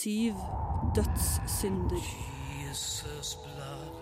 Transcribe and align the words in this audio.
Syv 0.00 0.36
dødssynder. 0.96 2.04
Jesus' 2.62 3.34
blood 3.44 3.96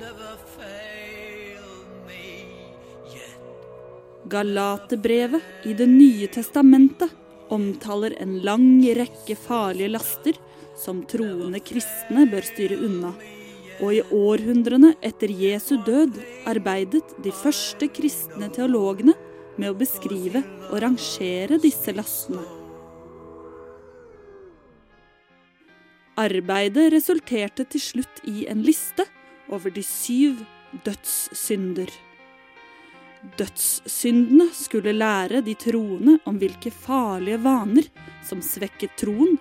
never 0.00 0.32
failed 0.56 1.90
me 2.08 2.24
yet. 3.12 3.36
Galaterbrevet 4.32 5.42
i 5.64 5.76
Det 5.78 5.86
nye 5.86 6.26
testamentet 6.26 7.14
omtaler 7.54 8.16
en 8.22 8.40
lang 8.42 8.82
rekke 8.98 9.38
farlige 9.38 9.92
laster 9.94 10.42
som 10.76 11.04
troende 11.06 11.62
kristne 11.62 12.26
bør 12.32 12.50
styre 12.50 12.82
unna. 12.88 13.14
Og 13.78 13.94
i 13.94 14.02
århundrene 14.02 14.96
etter 15.02 15.30
Jesu 15.30 15.76
død 15.86 16.18
arbeidet 16.50 17.14
de 17.22 17.30
første 17.30 17.86
kristne 17.94 18.50
teologene 18.50 19.14
med 19.58 19.70
å 19.70 19.78
beskrive 19.78 20.42
og 20.72 20.80
rangere 20.82 21.62
disse 21.62 21.94
lastene. 21.94 22.57
Arbeidet 26.18 26.90
resulterte 26.90 27.62
til 27.70 27.82
slutt 27.82 28.22
i 28.26 28.48
en 28.50 28.62
liste 28.66 29.04
over 29.54 29.70
de 29.70 29.84
syv 29.86 30.40
dødssynder. 30.84 31.90
Dødssyndene 33.38 34.48
skulle 34.54 34.94
lære 34.94 35.42
de 35.46 35.54
troende 35.58 36.18
om 36.26 36.38
hvilke 36.38 36.70
farlige 36.74 37.38
vaner 37.42 37.86
som 38.26 38.42
svekket 38.42 38.96
troen, 38.98 39.38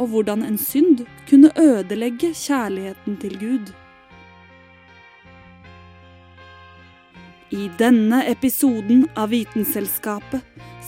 og 0.00 0.12
hvordan 0.12 0.44
en 0.44 0.58
synd 0.60 1.04
kunne 1.28 1.52
ødelegge 1.60 2.32
kjærligheten 2.36 3.16
til 3.20 3.36
Gud. 3.40 3.72
I 7.50 7.66
denne 7.80 8.22
episoden 8.30 9.06
av 9.18 9.32
Vitenselskapet 9.32 10.44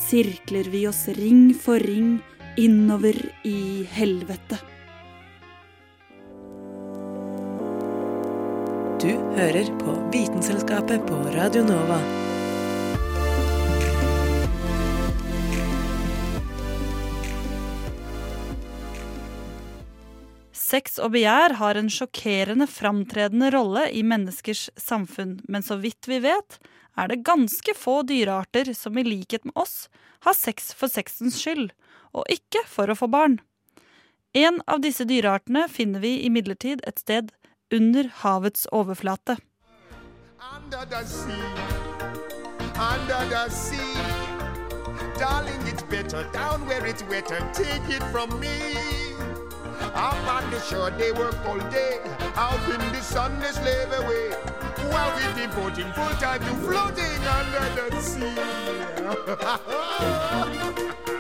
sirkler 0.07 0.69
vi 0.73 0.85
oss 0.89 1.09
ring 1.17 1.51
for 1.57 1.83
ring 1.83 2.21
innover 2.61 3.19
i 3.49 3.83
helvete. 3.97 4.61
Du 9.03 9.11
hører 9.11 9.67
på 9.81 9.93
Vitenselskapet 10.13 11.03
på 11.09 11.17
Radio 11.35 11.65
Nova. 11.67 11.97
Sex 20.55 21.01
og 21.03 21.17
begjær 21.17 21.57
har 21.59 21.81
en 21.81 21.91
sjokkerende 21.91 22.71
framtredende 22.71 23.51
rolle 23.51 23.89
i 23.91 24.05
menneskers 24.07 24.69
samfunn, 24.79 25.41
men 25.51 25.67
så 25.67 25.81
vidt 25.83 26.07
vi 26.07 26.23
vet, 26.23 26.61
er 26.95 27.11
det 27.11 27.25
ganske 27.27 27.75
få 27.75 28.05
dyrearter 28.07 28.71
som 28.71 28.95
i 28.95 29.09
likhet 29.11 29.43
med 29.51 29.59
oss 29.59 29.89
har 30.23 30.39
sex 30.39 30.71
for 30.79 30.87
sexens 30.87 31.43
skyld, 31.43 31.73
og 32.15 32.31
ikke 32.31 32.63
for 32.71 32.87
å 32.87 33.01
få 33.03 33.11
barn. 33.11 33.41
En 34.31 34.63
av 34.71 34.87
disse 34.87 35.11
dyreartene 35.11 35.67
finner 35.67 36.07
vi 36.07 36.21
imidlertid 36.23 36.87
et 36.87 37.03
sted 37.03 37.35
under 37.73 38.05
havets 38.05 38.67
overflate. 38.73 39.39
Under 40.41 40.85
the 40.85 41.05
sea, 41.05 41.33
under 42.79 43.29
the 43.31 43.49
sea. 43.49 43.95
Darling, 45.19 45.67
it's 45.67 45.83
better 45.85 46.25
down 46.33 46.67
where 46.67 46.85
it's 46.85 47.03
wetter. 47.05 47.39
Take 47.55 47.89
it 47.89 48.03
from 48.13 48.39
me. 48.41 48.75
Up 49.95 50.27
on 50.27 50.51
the 50.51 50.61
shore, 50.61 50.91
they 50.91 51.13
work 51.13 51.37
all 51.47 51.59
day. 51.71 51.99
Out 52.35 52.69
in 52.69 52.81
the 52.93 53.01
sun, 53.01 53.39
they 53.41 53.53
slave 53.53 53.93
away. 53.93 54.31
While 54.91 55.15
we 55.17 55.23
devoting 55.41 55.93
full 55.93 56.15
time 56.17 56.41
to 56.41 56.55
floating 56.67 57.27
under 57.39 57.91
the 57.91 58.01
sea. 58.01 58.35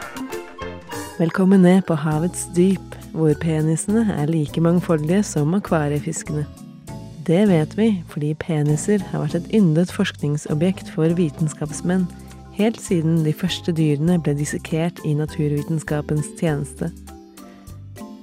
Velkommen 1.22 1.62
ned 1.62 1.84
på 1.86 1.94
havets 1.94 2.48
dyp, 2.50 2.96
hvor 3.14 3.36
penisene 3.38 4.00
er 4.10 4.26
like 4.26 4.58
mangfoldige 4.58 5.20
som 5.22 5.52
akvariefiskene. 5.54 6.42
Det 7.28 7.44
vet 7.46 7.76
vi 7.78 7.86
fordi 8.10 8.32
peniser 8.42 9.04
har 9.12 9.22
vært 9.22 9.36
et 9.38 9.52
yndet 9.54 9.92
forskningsobjekt 9.94 10.90
for 10.90 11.14
vitenskapsmenn 11.14 12.08
helt 12.56 12.80
siden 12.82 13.20
de 13.22 13.34
første 13.38 13.70
dyrene 13.70 14.16
ble 14.18 14.34
dissekert 14.40 14.98
i 15.06 15.12
naturvitenskapens 15.20 16.32
tjeneste. 16.40 16.90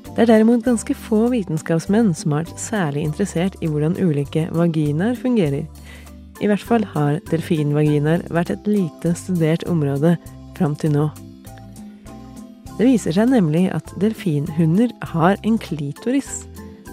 Det 0.10 0.26
er 0.26 0.32
derimot 0.34 0.68
ganske 0.68 0.98
få 1.06 1.30
vitenskapsmenn 1.32 2.12
som 2.12 2.36
har 2.36 2.50
vært 2.50 2.66
særlig 2.66 3.06
interessert 3.08 3.56
i 3.64 3.72
hvordan 3.72 3.96
ulike 3.96 4.50
vaginaer 4.52 5.16
fungerer. 5.16 5.64
I 6.44 6.52
hvert 6.52 6.68
fall 6.68 6.84
har 6.98 7.24
delfinvaginaer 7.32 8.28
vært 8.28 8.52
et 8.58 8.68
lite 8.68 9.16
studert 9.24 9.64
område 9.72 10.18
fram 10.60 10.76
til 10.76 10.98
nå. 11.00 11.08
Det 12.80 12.88
viser 12.88 13.12
seg 13.12 13.28
nemlig 13.28 13.66
at 13.76 13.90
delfinhunder 14.00 14.94
har 15.12 15.36
en 15.44 15.58
klitoris, 15.60 16.46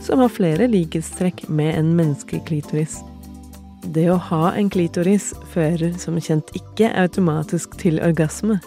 som 0.02 0.18
har 0.18 0.32
flere 0.34 0.66
likhetstrekk 0.66 1.44
med 1.46 1.76
en 1.78 1.92
menneskelig 1.94 2.40
klitoris. 2.48 2.96
Det 3.94 4.08
å 4.10 4.16
ha 4.18 4.48
en 4.58 4.66
klitoris 4.66 5.28
fører 5.52 5.94
som 6.02 6.18
kjent 6.18 6.50
ikke 6.58 6.90
automatisk 6.98 7.76
til 7.78 8.00
orgasme, 8.02 8.58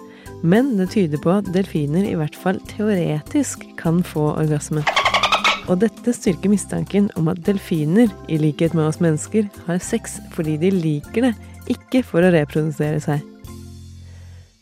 men 0.48 0.78
det 0.80 0.94
tyder 0.94 1.20
på 1.20 1.34
at 1.42 1.50
delfiner 1.52 2.08
i 2.08 2.16
hvert 2.16 2.38
fall 2.40 2.62
teoretisk 2.72 3.66
kan 3.82 4.00
få 4.00 4.30
orgasme. 4.40 4.86
Og 5.68 5.82
dette 5.84 6.14
styrker 6.16 6.54
mistanken 6.54 7.12
om 7.20 7.28
at 7.34 7.44
delfiner, 7.44 8.08
i 8.32 8.40
likhet 8.40 8.72
med 8.72 8.88
oss 8.88 9.02
mennesker, 9.04 9.52
har 9.68 9.84
sex 9.84 10.22
fordi 10.32 10.56
de 10.64 10.72
liker 10.72 11.28
det, 11.28 11.34
ikke 11.68 12.06
for 12.08 12.24
å 12.24 12.32
reprodusere 12.32 13.04
seg. 13.04 13.28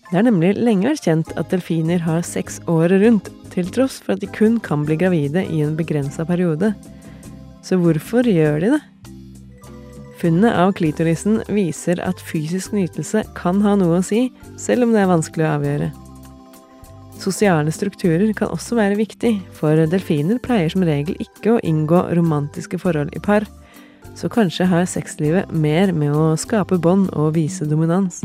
Det 0.07 0.22
er 0.22 0.23
nemlig 0.23 0.53
lenge 0.56 0.88
vært 0.88 1.03
kjent 1.03 1.31
at 1.35 1.50
delfiner 1.51 2.00
har 2.06 2.22
sex 2.23 2.62
året 2.72 3.01
rundt, 3.03 3.28
til 3.51 3.68
tross 3.73 3.97
for 4.00 4.16
at 4.16 4.22
de 4.22 4.29
kun 4.31 4.56
kan 4.63 4.85
bli 4.88 4.95
gravide 5.00 5.44
i 5.51 5.59
en 5.66 5.75
begrensa 5.75 6.23
periode. 6.28 6.72
Så 7.66 7.75
hvorfor 7.81 8.28
gjør 8.28 8.62
de 8.63 8.69
det? 8.78 8.84
Funnet 10.18 10.56
av 10.56 10.72
klitorisen 10.78 11.41
viser 11.51 12.00
at 12.01 12.22
fysisk 12.23 12.72
nytelse 12.73 13.25
kan 13.38 13.59
ha 13.66 13.75
noe 13.78 14.00
å 14.00 14.06
si, 14.06 14.29
selv 14.57 14.88
om 14.88 14.95
det 14.95 15.03
er 15.03 15.12
vanskelig 15.12 15.45
å 15.45 15.56
avgjøre. 15.57 15.90
Sosiale 17.22 17.74
strukturer 17.74 18.31
kan 18.38 18.53
også 18.53 18.78
være 18.79 18.97
viktig, 18.97 19.34
for 19.57 19.84
delfiner 19.91 20.39
pleier 20.41 20.72
som 20.72 20.85
regel 20.88 21.18
ikke 21.22 21.57
å 21.57 21.62
inngå 21.66 22.06
romantiske 22.18 22.79
forhold 22.81 23.12
i 23.18 23.22
par, 23.22 23.45
så 24.18 24.31
kanskje 24.31 24.69
har 24.72 24.88
sexlivet 24.89 25.51
mer 25.51 25.91
med 25.94 26.16
å 26.16 26.31
skape 26.39 26.79
bånd 26.81 27.12
og 27.13 27.35
vise 27.35 27.68
dominans. 27.69 28.24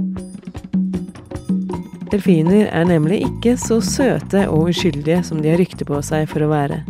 Delfiner 2.12 2.66
er 2.68 2.84
nemlig 2.84 3.22
ikke 3.24 3.54
så 3.56 3.78
søte 3.80 4.42
og 4.52 4.68
uskyldige 4.68 5.22
som 5.24 5.38
de 5.40 5.48
har 5.48 5.56
rykte 5.62 5.86
på 5.88 5.96
seg 6.04 6.26
for 6.28 6.44
å 6.44 6.50
være. 6.50 6.82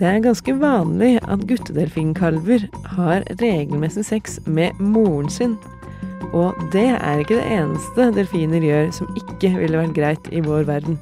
Det 0.00 0.06
er 0.08 0.22
ganske 0.24 0.54
vanlig 0.56 1.18
at 1.20 1.42
guttedelfinkalver 1.50 2.64
har 2.94 3.26
regelmessig 3.42 4.06
sex 4.08 4.38
med 4.46 4.80
moren 4.80 5.28
sin. 5.30 5.58
Og 6.32 6.56
det 6.72 6.88
er 6.96 7.20
ikke 7.20 7.36
det 7.36 7.58
eneste 7.58 8.06
delfiner 8.16 8.64
gjør 8.64 8.88
som 8.96 9.10
ikke 9.20 9.52
ville 9.58 9.82
vært 9.82 9.96
greit 9.98 10.30
i 10.32 10.40
vår 10.42 10.64
verden. 10.70 10.96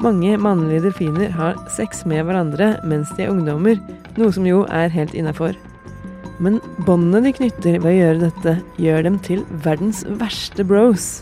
Mange 0.00 0.36
mannlige 0.40 0.86
delfiner 0.86 1.34
har 1.34 1.58
sex 1.74 2.04
med 2.08 2.22
hverandre 2.28 2.76
mens 2.86 3.10
de 3.16 3.26
er 3.26 3.34
ungdommer, 3.34 3.82
noe 4.14 4.30
som 4.32 4.46
jo 4.46 4.62
er 4.70 4.94
helt 4.94 5.16
innafor. 5.18 5.58
Men 6.40 6.62
båndene 6.86 7.26
de 7.26 7.34
knytter 7.36 7.80
ved 7.82 7.90
å 7.90 7.98
gjøre 7.98 8.22
dette, 8.28 8.54
gjør 8.80 9.04
dem 9.10 9.18
til 9.26 9.42
verdens 9.66 10.06
verste 10.22 10.64
bros. 10.64 11.18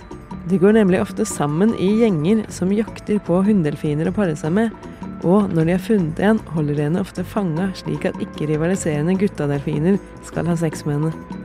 De 0.49 0.59
går 0.59 0.79
nemlig 0.79 1.01
ofte 1.03 1.27
sammen 1.29 1.75
i 1.77 1.91
gjenger 2.01 2.47
som 2.53 2.71
jakter 2.73 3.19
på 3.27 3.43
hunndelfiner 3.45 4.09
å 4.09 4.15
pare 4.17 4.37
seg 4.39 4.55
med, 4.57 4.87
og 5.27 5.51
når 5.53 5.67
de 5.67 5.75
har 5.75 5.83
funnet 5.83 6.23
en, 6.25 6.39
holder 6.55 6.79
de 6.79 6.87
henne 6.87 7.03
ofte 7.03 7.25
fanga 7.27 7.67
slik 7.77 8.07
at 8.09 8.17
ikke-rivaliserende 8.23 9.19
guttadelfiner 9.21 9.99
skal 10.25 10.49
ha 10.49 10.57
sex 10.57 10.87
med 10.87 10.99
henne. 10.99 11.45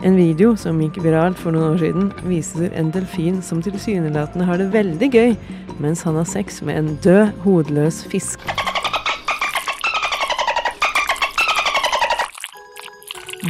En 0.00 0.16
video 0.16 0.54
som 0.56 0.78
gikk 0.80 1.02
viralt 1.04 1.36
for 1.36 1.52
noen 1.52 1.74
år 1.74 1.82
siden, 1.82 2.08
viser 2.24 2.72
en 2.72 2.88
delfin 2.94 3.42
som 3.44 3.60
tilsynelatende 3.60 4.48
har 4.48 4.62
det 4.62 4.70
veldig 4.72 5.10
gøy 5.12 5.36
mens 5.80 6.06
han 6.06 6.16
har 6.16 6.28
sex 6.28 6.62
med 6.64 6.80
en 6.80 6.96
død, 7.04 7.36
hodeløs 7.44 8.04
fisk. 8.08 8.59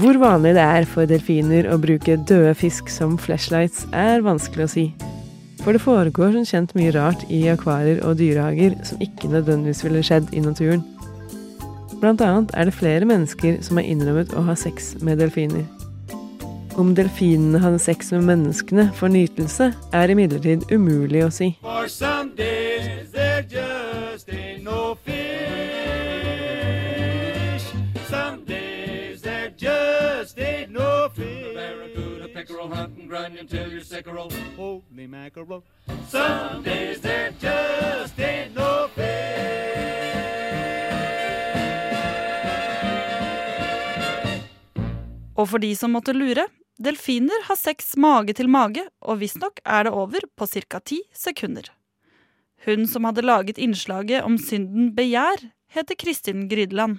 Hvor 0.00 0.16
vanlig 0.16 0.54
det 0.56 0.62
er 0.64 0.86
for 0.88 1.04
delfiner 1.04 1.66
å 1.68 1.76
bruke 1.76 2.14
døde 2.24 2.54
fisk 2.56 2.88
som 2.88 3.18
flashlights, 3.20 3.82
er 3.92 4.22
vanskelig 4.24 4.64
å 4.64 4.70
si. 4.72 4.84
For 5.60 5.76
det 5.76 5.82
foregår 5.84 6.32
som 6.38 6.46
kjent 6.48 6.72
mye 6.78 6.94
rart 6.94 7.26
i 7.28 7.42
akvarier 7.52 8.00
og 8.08 8.16
dyrehager 8.16 8.78
som 8.88 9.02
ikke 9.04 9.28
nødvendigvis 9.28 9.84
ville 9.84 10.00
skjedd 10.06 10.32
i 10.32 10.40
naturen. 10.40 10.80
Blant 12.00 12.24
annet 12.24 12.54
er 12.56 12.70
det 12.70 12.78
flere 12.78 13.04
mennesker 13.04 13.60
som 13.66 13.76
har 13.76 13.90
innrømmet 13.92 14.32
å 14.32 14.46
ha 14.48 14.56
sex 14.56 14.94
med 15.04 15.20
delfiner. 15.20 15.68
Om 16.80 16.94
delfinene 16.96 17.60
hadde 17.60 17.82
sex 17.84 18.14
med 18.16 18.24
menneskene 18.30 18.88
for 18.96 19.12
nytelse, 19.12 19.68
er 19.92 20.16
imidlertid 20.16 20.64
umulig 20.72 21.26
å 21.26 21.32
si. 21.34 21.52
For 21.60 21.92
some 21.92 22.32
pickerel, 33.10 33.38
until 33.40 33.72
you're 33.72 33.84
sickerel. 33.84 34.30
Holy 34.56 35.06
mackerel. 35.06 35.62
Some 36.08 36.62
days 36.62 37.00
there 37.00 37.32
just 37.40 38.18
ain't 38.18 38.54
no 38.54 38.88
fish. 38.94 39.06
Og 45.36 45.48
for 45.48 45.58
de 45.58 45.74
som 45.76 45.94
måtte 45.94 46.12
lure, 46.12 46.46
delfiner 46.78 47.46
har 47.48 47.56
sex 47.56 47.96
mage 47.96 48.34
til 48.36 48.48
mage, 48.48 48.84
og 49.00 49.20
visstnok 49.22 49.60
er 49.64 49.84
det 49.84 49.92
over 49.92 50.26
på 50.36 50.46
ca. 50.46 50.80
ti 50.80 51.02
sekunder. 51.12 51.70
Hun 52.66 52.86
som 52.86 53.04
hadde 53.04 53.24
laget 53.24 53.58
innslaget 53.58 54.22
om 54.22 54.36
synden 54.38 54.94
begjær, 54.94 55.48
heter 55.72 55.96
Kristin 55.96 56.48
Grydeland. 56.48 56.98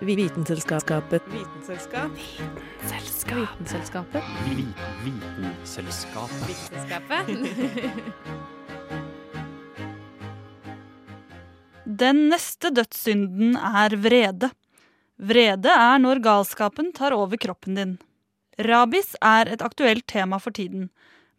Vitenselskapet 0.00 1.22
Vitenselskap. 1.32 2.10
Vitenselskapet? 2.84 4.22
Vitenselskapet. 6.46 7.28
Den 11.84 12.28
neste 12.28 12.70
dødssynden 12.74 13.56
er 13.56 13.96
vrede. 13.96 14.50
Vrede 15.16 15.70
er 15.70 15.98
når 16.02 16.20
galskapen 16.24 16.92
tar 16.96 17.14
over 17.14 17.36
kroppen 17.38 17.74
din. 17.78 17.98
Rabis 18.58 19.14
er 19.22 19.50
et 19.50 19.62
aktuelt 19.62 20.06
tema 20.10 20.38
for 20.42 20.54
tiden, 20.54 20.90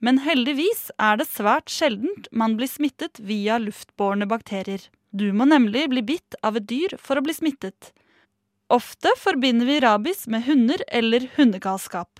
men 0.03 0.19
heldigvis 0.23 0.91
er 0.99 1.17
det 1.19 1.27
svært 1.31 1.71
sjeldent 1.71 2.27
man 2.31 2.57
blir 2.59 2.67
smittet 2.71 3.19
via 3.19 3.57
luftbårne 3.59 4.27
bakterier. 4.27 4.81
Du 5.15 5.31
må 5.33 5.47
nemlig 5.47 5.87
bli 5.91 6.03
bitt 6.03 6.35
av 6.43 6.59
et 6.59 6.67
dyr 6.67 6.97
for 6.99 7.15
å 7.19 7.23
bli 7.23 7.35
smittet. 7.35 7.93
Ofte 8.73 9.11
forbinder 9.21 9.65
vi 9.65 9.79
rabies 9.79 10.27
med 10.27 10.43
hunder 10.47 10.81
eller 10.87 11.27
hundegalskap. 11.35 12.19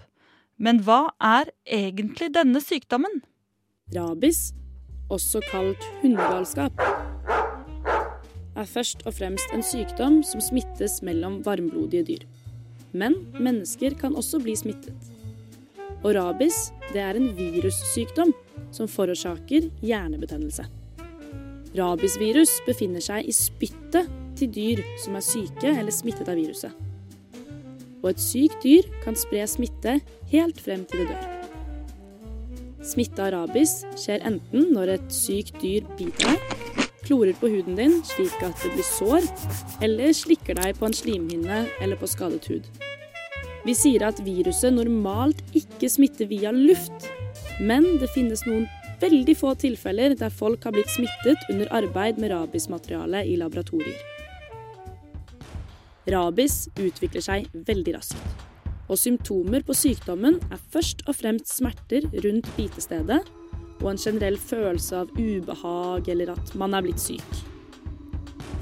Men 0.62 0.84
hva 0.86 1.10
er 1.18 1.50
egentlig 1.66 2.30
denne 2.36 2.62
sykdommen? 2.62 3.24
Rabies, 3.96 4.52
også 5.10 5.42
kalt 5.50 5.82
hundegalskap, 6.04 6.80
er 8.56 8.68
først 8.70 9.02
og 9.10 9.16
fremst 9.18 9.52
en 9.54 9.66
sykdom 9.66 10.22
som 10.24 10.42
smittes 10.44 11.02
mellom 11.06 11.42
varmblodige 11.46 12.06
dyr. 12.08 12.26
Men 12.94 13.18
mennesker 13.36 13.98
kan 14.00 14.16
også 14.16 14.40
bli 14.44 14.56
smittet. 14.56 15.10
Og 16.06 16.14
rabies 16.16 16.70
det 16.94 17.02
er 17.02 17.18
en 17.18 17.32
virussykdom 17.36 18.32
som 18.76 18.88
forårsaker 18.92 19.72
hjernebetennelse. 19.82 20.68
Rabiesvirus 21.76 22.62
befinner 22.70 23.04
seg 23.04 23.26
i 23.28 23.34
spyttet 23.36 24.08
til 24.40 24.52
dyr 24.52 24.84
som 25.04 25.18
er 25.18 25.26
syke 25.26 25.72
eller 25.72 25.94
smittet 25.96 26.30
av 26.32 26.40
viruset. 26.40 26.74
Og 28.04 28.12
et 28.12 28.22
sykt 28.22 28.62
dyr 28.62 28.86
kan 29.04 29.18
spre 29.18 29.46
smitte 29.50 29.98
helt 30.32 30.62
frem 30.62 30.86
til 30.90 31.04
det 31.06 31.16
dør. 31.16 31.32
Smitte 32.86 33.24
av 33.26 33.32
rabies 33.34 33.80
skjer 33.98 34.22
enten 34.30 34.70
når 34.76 34.94
et 35.00 35.14
sykt 35.14 35.58
dyr 35.64 35.88
biter 35.98 36.36
deg, 36.36 36.86
klorer 37.06 37.38
på 37.38 37.50
huden 37.50 37.78
din 37.78 38.00
slik 38.06 38.36
at 38.46 38.58
det 38.62 38.74
blir 38.76 38.86
sår, 38.86 39.26
eller 39.86 40.14
slikker 40.14 40.58
deg 40.58 40.78
på 40.78 40.90
en 40.90 40.98
slimhinne 40.98 41.64
eller 41.82 41.98
på 42.02 42.10
skadet 42.10 42.46
hud. 42.50 42.70
Vi 43.66 43.74
sier 43.74 44.06
at 44.06 44.22
viruset 44.22 44.74
normalt 44.74 45.42
ikke 45.58 45.90
smitter 45.90 46.30
via 46.30 46.54
luft, 46.54 47.10
men 47.58 47.96
det 48.02 48.12
finnes 48.14 48.46
noen 48.46 48.68
veldig 49.02 49.36
få 49.38 49.56
tilfeller 49.60 50.14
der 50.18 50.34
folk 50.34 50.66
har 50.66 50.76
blitt 50.76 50.94
smittet 50.94 51.50
under 51.50 51.72
arbeid 51.74 52.22
med 52.22 52.34
rabiesmateriale 52.34 53.26
i 53.26 53.40
laboratorier. 53.42 54.15
Rabies 56.12 56.68
utvikler 56.78 57.24
seg 57.24 57.48
veldig 57.66 57.96
raskt, 57.96 58.46
og 58.86 59.00
symptomer 59.02 59.64
på 59.66 59.74
sykdommen 59.74 60.38
er 60.54 60.62
først 60.74 61.02
og 61.10 61.18
fremst 61.18 61.50
smerter 61.56 62.06
rundt 62.26 62.50
bitestedet 62.58 63.24
og 63.82 63.90
en 63.92 64.00
generell 64.00 64.38
følelse 64.40 65.02
av 65.02 65.12
ubehag 65.18 66.10
eller 66.14 66.36
at 66.36 66.54
man 66.60 66.78
er 66.78 66.86
blitt 66.86 67.02
syk. 67.02 67.42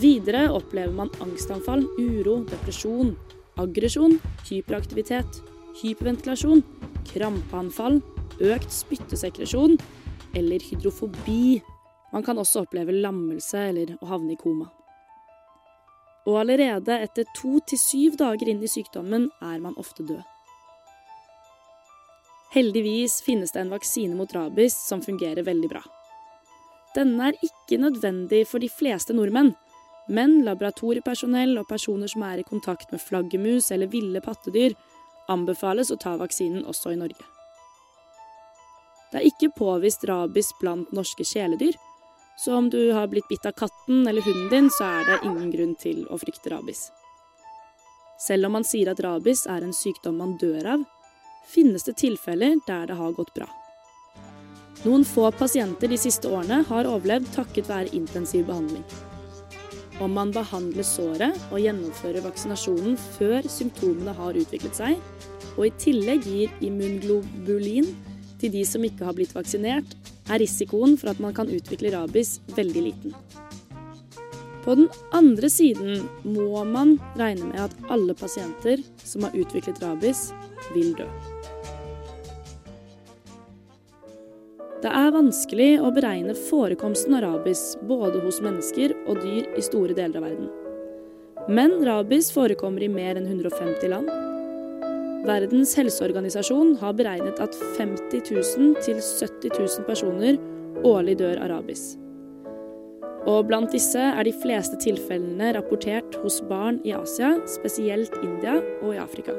Videre 0.01 0.47
opplever 0.51 0.93
man 0.95 1.11
angstanfall, 1.23 1.83
uro, 1.99 2.39
depresjon, 2.49 3.13
aggresjon, 3.61 4.17
hyperaktivitet, 4.47 5.41
hyperventilasjon, 5.83 6.63
krampeanfall, 7.11 7.99
økt 8.41 8.73
spyttesekresjon 8.73 9.77
eller 10.39 10.63
hydrofobi. 10.65 11.61
Man 12.13 12.25
kan 12.25 12.39
også 12.41 12.65
oppleve 12.65 12.95
lammelse 12.95 13.67
eller 13.69 13.93
å 14.01 14.09
havne 14.09 14.33
i 14.33 14.39
koma. 14.39 14.71
Og 16.27 16.39
allerede 16.39 16.95
etter 17.03 17.27
to 17.35 17.57
til 17.67 17.79
syv 17.79 18.19
dager 18.21 18.47
inn 18.51 18.63
i 18.63 18.71
sykdommen 18.71 19.27
er 19.43 19.59
man 19.63 19.75
ofte 19.79 20.05
død. 20.07 20.21
Heldigvis 22.53 23.17
finnes 23.25 23.51
det 23.51 23.63
en 23.63 23.73
vaksine 23.73 24.15
mot 24.15 24.33
rabies 24.35 24.75
som 24.87 25.01
fungerer 25.01 25.43
veldig 25.43 25.69
bra. 25.71 25.81
Denne 26.93 27.31
er 27.31 27.39
ikke 27.41 27.79
nødvendig 27.81 28.43
for 28.45 28.61
de 28.61 28.69
fleste 28.69 29.15
nordmenn, 29.17 29.55
men 30.07 30.43
laboratoriepersonell 30.45 31.57
og 31.57 31.67
personer 31.69 32.11
som 32.11 32.25
er 32.27 32.41
i 32.41 32.47
kontakt 32.47 32.91
med 32.93 33.01
flaggermus 33.01 33.71
eller 33.73 33.89
ville 33.89 34.21
pattedyr, 34.21 34.75
anbefales 35.31 35.89
å 35.91 35.97
ta 35.97 36.13
vaksinen 36.19 36.67
også 36.69 36.93
i 36.93 36.99
Norge. 36.99 37.25
Det 39.11 39.21
er 39.21 39.29
ikke 39.29 39.53
påvist 39.57 40.05
rabies 40.09 40.51
blant 40.59 40.93
norske 40.93 41.25
kjæledyr, 41.25 41.75
så 42.37 42.55
om 42.55 42.69
du 42.69 42.91
har 42.91 43.07
blitt 43.07 43.27
bitt 43.29 43.45
av 43.45 43.51
katten 43.51 44.07
eller 44.07 44.21
hunden 44.21 44.49
din, 44.49 44.69
så 44.69 44.87
er 44.89 45.05
det 45.09 45.19
ingen 45.27 45.51
grunn 45.53 45.75
til 45.79 46.03
å 46.09 46.17
frykte 46.21 46.53
rabies. 46.53 46.87
Selv 48.19 48.47
om 48.47 48.55
man 48.57 48.65
sier 48.67 48.89
at 48.91 49.01
rabies 49.03 49.45
er 49.51 49.65
en 49.65 49.75
sykdom 49.75 50.17
man 50.17 50.37
dør 50.41 50.69
av, 50.77 50.85
finnes 51.49 51.83
det 51.83 51.97
tilfeller 51.99 52.57
der 52.67 52.87
det 52.89 52.97
har 52.97 53.15
gått 53.17 53.33
bra. 53.35 53.49
Noen 54.83 55.05
få 55.07 55.29
pasienter 55.31 55.91
de 55.91 55.97
siste 55.99 56.27
årene 56.27 56.63
har 56.67 56.89
overlevd 56.89 57.29
takket 57.35 57.69
være 57.69 57.93
intensiv 57.95 58.47
behandling. 58.49 58.83
Om 60.01 60.15
man 60.17 60.31
behandler 60.33 60.83
såret 60.83 61.37
og 61.51 61.61
gjennomfører 61.61 62.25
vaksinasjonen 62.25 62.97
før 62.97 63.45
symptomene 63.47 64.15
har 64.17 64.39
utviklet 64.39 64.75
seg, 64.75 64.97
og 65.53 65.67
i 65.67 65.75
tillegg 65.79 66.25
gir 66.25 66.65
immunglobulin 66.65 67.91
til 68.43 68.51
de 68.51 68.63
som 68.67 68.83
ikke 68.83 69.07
har 69.07 69.15
blitt 69.15 69.33
vaksinert, 69.35 69.95
er 70.27 70.41
risikoen 70.43 70.97
for 70.99 71.13
at 71.13 71.21
man 71.23 71.35
kan 71.35 71.51
utvikle 71.51 71.93
rabies 71.95 72.37
veldig 72.57 72.83
liten. 72.89 73.15
På 74.63 74.75
den 74.79 74.87
andre 75.15 75.49
siden 75.51 76.05
må 76.23 76.63
man 76.67 76.97
regne 77.19 77.49
med 77.49 77.59
at 77.65 77.75
alle 77.91 78.15
pasienter 78.15 78.83
som 79.03 79.25
har 79.27 79.35
utviklet 79.35 79.81
rabies, 79.83 80.31
vil 80.73 80.93
dø. 80.95 81.07
Det 84.83 84.91
er 84.91 85.15
vanskelig 85.15 85.69
å 85.83 85.91
beregne 85.95 86.35
forekomsten 86.35 87.15
av 87.15 87.23
rabies 87.23 87.77
både 87.87 88.19
hos 88.23 88.41
mennesker 88.43 88.95
og 89.07 89.19
dyr 89.23 89.47
i 89.55 89.63
store 89.63 89.95
deler 89.95 90.19
av 90.19 90.27
verden. 90.27 90.51
Men 91.51 91.79
rabies 91.83 92.31
forekommer 92.31 92.83
i 92.83 92.91
mer 92.91 93.19
enn 93.19 93.27
150 93.27 93.91
land. 93.91 94.32
Verdens 95.23 95.71
helseorganisasjon 95.79 96.73
har 96.81 96.95
beregnet 96.99 97.37
at 97.39 97.55
50 97.77 98.25
000 98.27 98.73
til 98.83 98.97
70 98.99 99.53
000 99.55 99.85
personer 99.87 100.39
årlig 100.83 101.15
dør 101.21 101.39
av 101.45 101.47
rabies. 101.53 101.93
Og 103.23 103.45
blant 103.47 103.71
disse 103.71 104.01
er 104.03 104.27
de 104.27 104.33
fleste 104.43 104.75
tilfellene 104.83 105.53
rapportert 105.55 106.17
hos 106.19 106.41
barn 106.49 106.81
i 106.83 106.91
Asia, 106.91 107.37
spesielt 107.47 108.17
India 108.19 108.57
og 108.81 108.97
i 108.97 108.99
Afrika. 108.99 109.31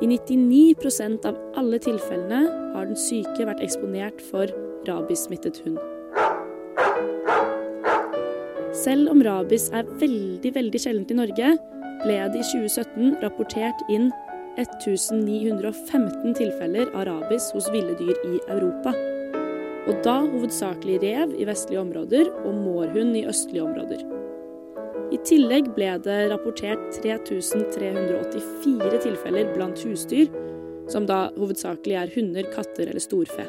I 0.00 0.08
99% 0.08 1.28
av 1.28 1.36
alle 1.60 1.76
tilfellene 1.84 2.46
har 2.72 2.88
den 2.88 2.96
syke 2.96 3.44
vært 3.44 3.60
eksponert 3.62 4.24
for 4.32 4.48
rabiessmittet 4.88 5.60
hund. 5.66 5.76
Selv 8.72 9.12
om 9.12 9.20
rabies 9.20 9.68
er 9.76 9.84
veldig, 10.00 10.54
veldig 10.56 10.80
sjeldent 10.80 11.12
i 11.12 11.20
Norge, 11.20 11.52
ble 12.02 12.18
det 12.32 12.42
i 12.42 12.48
2017 12.50 13.16
rapportert 13.22 13.82
inn 13.92 14.10
1915 14.60 16.34
tilfeller 16.36 16.90
av 16.92 17.06
rabies 17.08 17.48
hos 17.54 17.70
ville 17.72 17.94
dyr 17.98 18.16
i 18.28 18.40
Europa. 18.52 18.92
Og 19.88 19.94
da 20.04 20.18
hovedsakelig 20.22 21.00
rev 21.02 21.32
i 21.38 21.46
vestlige 21.48 21.82
områder 21.82 22.28
og 22.44 22.54
mårhund 22.54 23.16
i 23.18 23.26
østlige 23.26 23.64
områder. 23.64 24.04
I 25.12 25.18
tillegg 25.28 25.72
ble 25.76 25.90
det 26.04 26.20
rapportert 26.32 26.84
3384 27.02 29.02
tilfeller 29.06 29.50
blant 29.56 29.82
husdyr, 29.84 30.30
som 30.92 31.08
da 31.08 31.26
hovedsakelig 31.36 31.96
er 31.98 32.14
hunder, 32.14 32.44
katter 32.54 32.88
eller 32.88 33.02
storfe. 33.02 33.44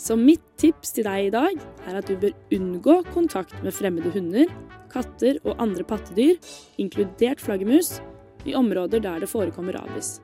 Så 0.00 0.16
mitt 0.16 0.40
tips 0.56 0.94
til 0.96 1.04
deg 1.04 1.26
i 1.26 1.32
dag 1.32 1.58
er 1.84 1.98
at 1.98 2.08
du 2.08 2.16
bør 2.16 2.32
unngå 2.56 2.94
kontakt 3.12 3.52
med 3.60 3.74
fremmede 3.76 4.12
hunder, 4.14 4.48
katter 4.88 5.36
og 5.44 5.60
andre 5.60 5.84
pattedyr, 5.84 6.38
inkludert 6.80 7.42
flaggermus, 7.44 7.98
i 8.48 8.54
områder 8.56 9.02
der 9.04 9.20
det 9.20 9.28
forekommer 9.28 9.76
rabies. 9.76 10.22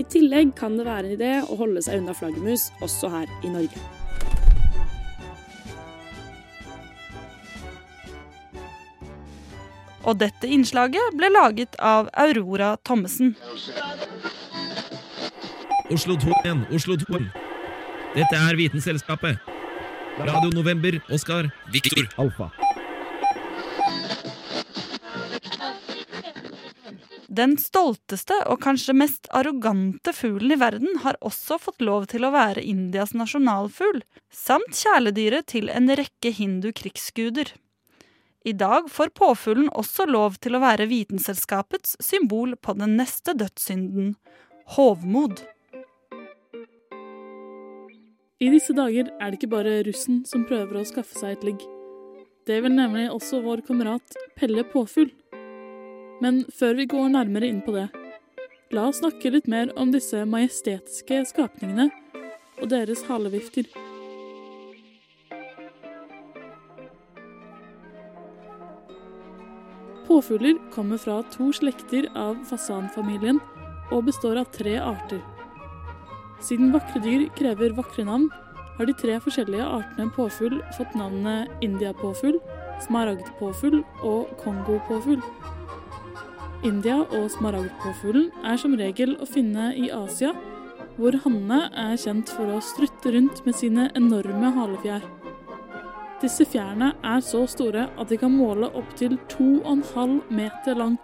I 0.00 0.06
tillegg 0.08 0.54
kan 0.56 0.78
det 0.78 0.88
være 0.88 1.04
en 1.04 1.18
idé 1.18 1.34
å 1.44 1.58
holde 1.60 1.84
seg 1.84 2.00
unna 2.00 2.16
flaggermus 2.16 2.70
også 2.80 3.12
her 3.12 3.28
i 3.44 3.52
Norge. 3.52 3.84
Og 10.04 10.16
dette 10.20 10.48
innslaget 10.48 11.16
ble 11.16 11.28
laget 11.32 11.76
av 11.76 12.08
Aurora 12.16 12.74
Thommessen. 12.84 13.36
Oslo 15.92 16.16
2 16.16 16.40
1, 16.48 16.68
Oslo 16.72 16.96
2. 16.96 17.43
Dette 18.14 18.38
er 18.38 18.54
Vitenselskapet. 18.54 19.40
Radio 20.18 20.50
November, 20.54 21.00
Oskar, 21.10 21.48
Viktor, 21.72 22.06
Alfa. 22.22 22.46
Den 27.26 27.56
stolteste 27.58 28.36
og 28.46 28.60
kanskje 28.62 28.94
mest 28.94 29.26
arrogante 29.34 30.14
fuglen 30.14 30.54
i 30.54 30.58
verden 30.60 31.00
har 31.02 31.18
også 31.26 31.58
fått 31.58 31.82
lov 31.82 32.06
til 32.12 32.22
å 32.22 32.30
være 32.30 32.62
Indias 32.62 33.16
nasjonalfugl, 33.18 34.04
samt 34.30 34.78
kjæledyret 34.78 35.48
til 35.50 35.66
en 35.74 35.90
rekke 35.90 36.30
hindu-krigsguder. 36.36 37.50
I 38.46 38.54
dag 38.54 38.86
får 38.94 39.10
påfuglen 39.18 39.72
også 39.74 40.06
lov 40.06 40.38
til 40.38 40.54
å 40.54 40.62
være 40.62 40.86
Vitenselskapets 40.86 41.96
symbol 41.98 42.54
på 42.62 42.76
den 42.78 42.94
neste 43.00 43.34
dødssynden 43.42 44.14
hovmod. 44.78 45.42
I 48.44 48.50
disse 48.52 48.74
dager 48.76 49.08
er 49.22 49.30
det 49.30 49.38
ikke 49.38 49.54
bare 49.54 49.78
russen 49.86 50.18
som 50.28 50.42
prøver 50.44 50.76
å 50.76 50.84
skaffe 50.84 51.16
seg 51.16 51.38
et 51.38 51.44
ligg. 51.48 51.62
Det 52.44 52.58
vil 52.60 52.74
nemlig 52.76 53.06
også 53.08 53.38
vår 53.40 53.62
kamerat 53.64 54.16
Pelle 54.36 54.66
Påfugl. 54.68 55.08
Men 56.20 56.42
før 56.52 56.76
vi 56.76 56.84
går 56.90 57.14
nærmere 57.14 57.48
inn 57.48 57.62
på 57.64 57.72
det, 57.72 57.86
la 58.76 58.90
oss 58.90 59.00
snakke 59.00 59.32
litt 59.32 59.48
mer 59.48 59.72
om 59.80 59.94
disse 59.94 60.26
majestetiske 60.28 61.22
skapningene 61.30 61.88
og 62.60 62.68
deres 62.74 63.06
halevifter. 63.08 63.70
Påfugler 70.04 70.60
kommer 70.74 71.00
fra 71.00 71.22
to 71.32 71.48
slekter 71.56 72.12
av 72.12 72.36
fasanfamilien 72.50 73.40
og 73.88 74.10
består 74.10 74.42
av 74.44 74.52
tre 74.52 74.76
arter. 74.84 75.24
Siden 76.44 76.74
vakre 76.74 77.00
dyr 77.00 77.28
krever 77.38 77.72
vakre 77.72 78.04
navn, 78.04 78.28
har 78.76 78.88
de 78.88 78.92
tre 79.00 79.14
forskjellige 79.22 79.64
artene 79.64 80.10
påfugl 80.12 80.58
fått 80.76 80.96
navnene 80.98 81.46
indiapåfugl, 81.64 82.36
smaragdpåfugl 82.84 83.80
og 84.04 84.34
kongopåfugl. 84.42 85.22
India- 86.68 87.06
og 87.16 87.30
smaragdpåfuglen 87.32 88.28
er 88.44 88.60
som 88.60 88.76
regel 88.76 89.16
å 89.16 89.28
finne 89.28 89.70
i 89.78 89.88
Asia, 89.94 90.34
hvor 90.98 91.16
hannene 91.24 91.70
er 91.80 91.96
kjent 91.96 92.28
for 92.36 92.52
å 92.52 92.60
strutte 92.62 93.14
rundt 93.14 93.40
med 93.46 93.56
sine 93.56 93.88
enorme 93.96 94.52
halefjær. 94.58 95.04
Disse 96.20 96.44
fjærene 96.44 96.92
er 97.04 97.24
så 97.24 97.46
store 97.48 97.88
at 98.00 98.08
de 98.12 98.18
kan 98.20 98.32
måle 98.32 98.68
opptil 98.76 99.16
2,5 99.32 100.20
meter 100.28 100.76
lang. 100.76 100.98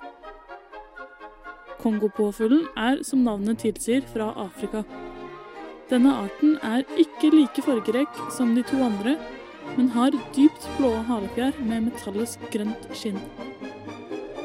Kongopåfuglen 1.80 2.68
er, 2.76 3.00
som 3.04 3.24
navnet 3.24 3.64
tilsier, 3.64 4.04
fra 4.12 4.34
Afrika. 4.36 4.84
Denne 5.90 6.12
arten 6.14 6.52
er 6.62 6.84
ikke 7.02 7.32
like 7.34 7.62
fargerik 7.66 8.18
som 8.30 8.52
de 8.54 8.62
to 8.62 8.78
andre, 8.86 9.16
men 9.76 9.88
har 9.90 10.14
dypt 10.36 10.68
blå 10.76 10.92
halefjær 11.08 11.56
med 11.66 11.88
metallisk 11.88 12.44
grønt 12.52 12.84
skinn. 12.94 13.18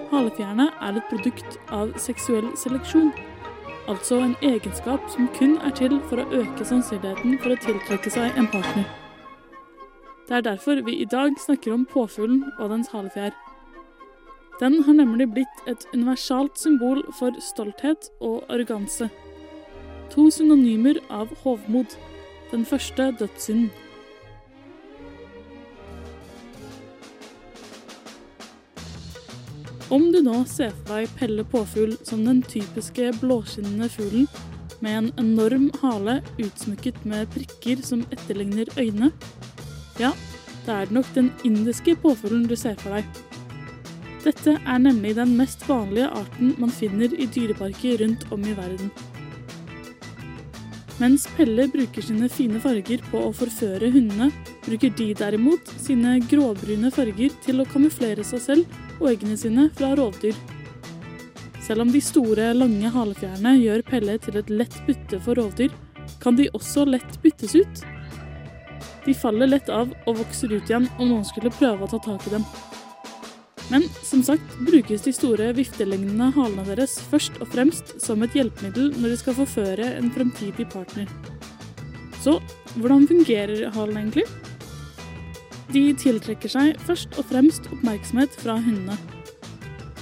Halefjærene 0.09 0.71
er 0.81 0.97
et 0.97 1.09
produkt 1.11 1.59
av 1.69 1.91
seksuell 2.01 2.47
seleksjon, 2.57 3.11
altså 3.85 4.23
en 4.23 4.33
egenskap 4.41 5.05
som 5.13 5.27
kun 5.37 5.59
er 5.61 5.75
til 5.77 5.99
for 6.09 6.23
å 6.23 6.29
øke 6.33 6.65
sannsynligheten 6.65 7.37
for 7.43 7.53
å 7.53 7.59
tiltrekke 7.67 8.13
seg 8.15 8.39
en 8.41 8.49
partner. 8.49 8.87
Det 10.25 10.39
er 10.39 10.47
derfor 10.47 10.81
vi 10.87 10.97
i 11.03 11.05
dag 11.05 11.37
snakker 11.37 11.75
om 11.75 11.85
påfuglen 11.85 12.41
og 12.57 12.73
dens 12.73 12.89
halefjær. 12.89 13.37
Den 14.57 14.81
har 14.87 14.97
nemlig 14.97 15.29
blitt 15.35 15.69
et 15.69 15.85
universalt 15.93 16.57
symbol 16.57 17.03
for 17.19 17.37
stolthet 17.37 18.09
og 18.17 18.41
arroganse. 18.49 19.11
To 20.13 20.29
synonymer 20.31 20.99
av 21.09 21.31
hovmod. 21.43 21.97
Den 22.51 22.65
første 22.65 23.09
dødssynden. 23.19 23.71
Om 29.89 30.11
du 30.11 30.17
nå 30.25 30.39
ser 30.49 30.71
for 30.73 30.95
deg 30.95 31.11
Pelle 31.19 31.43
Påfugl 31.45 31.93
som 32.03 32.23
den 32.25 32.41
typiske 32.41 33.11
blåskinnende 33.21 33.89
fuglen 33.93 34.25
med 34.81 34.97
en 34.97 35.11
enorm 35.21 35.67
hale 35.83 36.17
utsmykket 36.41 37.05
med 37.05 37.29
prikker 37.35 37.83
som 37.85 38.01
etterligner 38.11 38.71
øyne, 38.81 39.11
ja, 40.01 40.11
da 40.65 40.81
er 40.81 40.89
det 40.89 40.97
nok 40.97 41.11
den 41.15 41.29
indiske 41.45 41.95
påfuglen 42.01 42.47
du 42.49 42.55
ser 42.59 42.75
for 42.81 42.97
deg. 42.97 43.05
Dette 44.25 44.55
er 44.57 44.81
nemlig 44.81 45.13
den 45.19 45.35
mest 45.37 45.67
vanlige 45.69 46.09
arten 46.09 46.55
man 46.57 46.73
finner 46.73 47.13
i 47.13 47.29
dyreparker 47.29 48.01
rundt 48.01 48.25
om 48.33 48.41
i 48.41 48.57
verden. 48.57 48.89
Mens 50.95 51.25
Pelle 51.35 51.67
bruker 51.67 52.01
sine 52.01 52.29
fine 52.31 52.59
farger 52.63 53.01
på 53.11 53.19
å 53.27 53.31
forføre 53.35 53.89
hundene, 53.91 54.29
bruker 54.63 54.93
de 54.95 55.09
derimot 55.17 55.71
sine 55.83 56.13
gråbrune 56.23 56.91
farger 56.95 57.33
til 57.43 57.59
å 57.59 57.65
kamuflere 57.67 58.23
seg 58.23 58.43
selv 58.45 59.01
og 59.01 59.09
eggene 59.11 59.35
sine 59.39 59.67
fra 59.75 59.91
rovdyr. 59.99 60.37
Selv 61.65 61.83
om 61.83 61.91
de 61.91 61.99
store, 61.99 62.53
lange 62.55 62.91
halefjærene 62.93 63.57
gjør 63.57 63.83
Pelle 63.89 64.15
til 64.23 64.39
et 64.39 64.53
lett 64.53 64.77
bytte 64.87 65.19
for 65.25 65.35
rovdyr, 65.35 65.73
kan 66.23 66.39
de 66.39 66.47
også 66.55 66.85
lett 66.87 67.19
byttes 67.23 67.57
ut. 67.57 67.83
De 69.03 69.13
faller 69.17 69.51
lett 69.51 69.67
av 69.73 69.91
og 70.05 70.21
vokser 70.21 70.53
ut 70.55 70.63
igjen 70.63 70.87
om 70.95 71.09
noen 71.09 71.27
skulle 71.27 71.51
prøve 71.59 71.83
å 71.83 71.91
ta 71.91 71.99
tak 72.07 72.23
i 72.29 72.37
dem. 72.37 72.47
Men 73.71 73.87
som 74.05 74.21
sagt 74.25 74.57
brukes 74.67 75.05
de 75.07 75.13
store 75.15 75.49
viftelignende 75.57 76.29
halene 76.35 76.65
deres 76.67 76.99
først 77.09 77.39
og 77.41 77.49
fremst 77.53 77.95
som 78.03 78.21
et 78.25 78.35
hjelpemiddel 78.37 78.91
når 78.99 79.15
de 79.15 79.21
skal 79.21 79.37
forføre 79.39 79.87
en 79.97 80.11
fremtidig 80.13 80.67
partner. 80.73 81.09
Så 82.21 82.37
hvordan 82.77 83.07
fungerer 83.09 83.69
halen 83.73 83.97
egentlig? 84.03 84.25
De 85.73 85.89
tiltrekker 85.97 86.51
seg 86.51 86.79
først 86.85 87.17
og 87.19 87.25
fremst 87.31 87.65
oppmerksomhet 87.73 88.37
fra 88.41 88.59
hundene. 88.61 88.97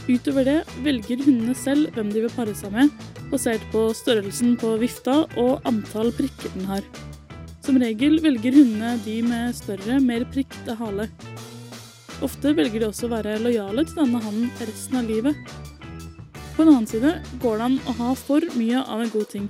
Utover 0.03 0.43
det 0.43 0.59
velger 0.83 1.23
hundene 1.23 1.55
selv 1.55 1.93
hvem 1.95 2.11
de 2.11 2.25
vil 2.25 2.35
pare 2.35 2.55
seg 2.59 2.73
med, 2.75 2.91
basert 3.31 3.63
på 3.71 3.85
størrelsen 3.95 4.57
på 4.59 4.75
vifta 4.81 5.21
og 5.39 5.63
antall 5.69 6.11
prikker 6.15 6.51
den 6.57 6.67
har. 6.67 6.83
Som 7.63 7.79
regel 7.79 8.19
velger 8.23 8.59
hundene 8.59 8.97
de 9.05 9.21
med 9.23 9.55
større, 9.55 10.01
mer 10.03 10.27
prikkete 10.33 10.75
hale. 10.75 11.07
Ofte 12.21 12.53
velger 12.53 12.83
de 12.83 12.89
også 12.91 13.07
å 13.07 13.13
være 13.15 13.39
lojale 13.41 13.85
til 13.87 13.97
denne 14.03 14.21
hannen 14.21 14.51
resten 14.59 14.99
av 14.99 15.09
livet. 15.09 15.55
På 16.53 16.61
den 16.61 16.75
annen 16.75 16.87
side 16.87 17.15
går 17.41 17.57
det 17.57 17.65
an 17.65 17.79
å 17.89 17.95
ha 17.97 18.11
for 18.19 18.45
mye 18.59 18.83
av 18.83 19.01
en 19.01 19.13
god 19.13 19.31
ting. 19.31 19.47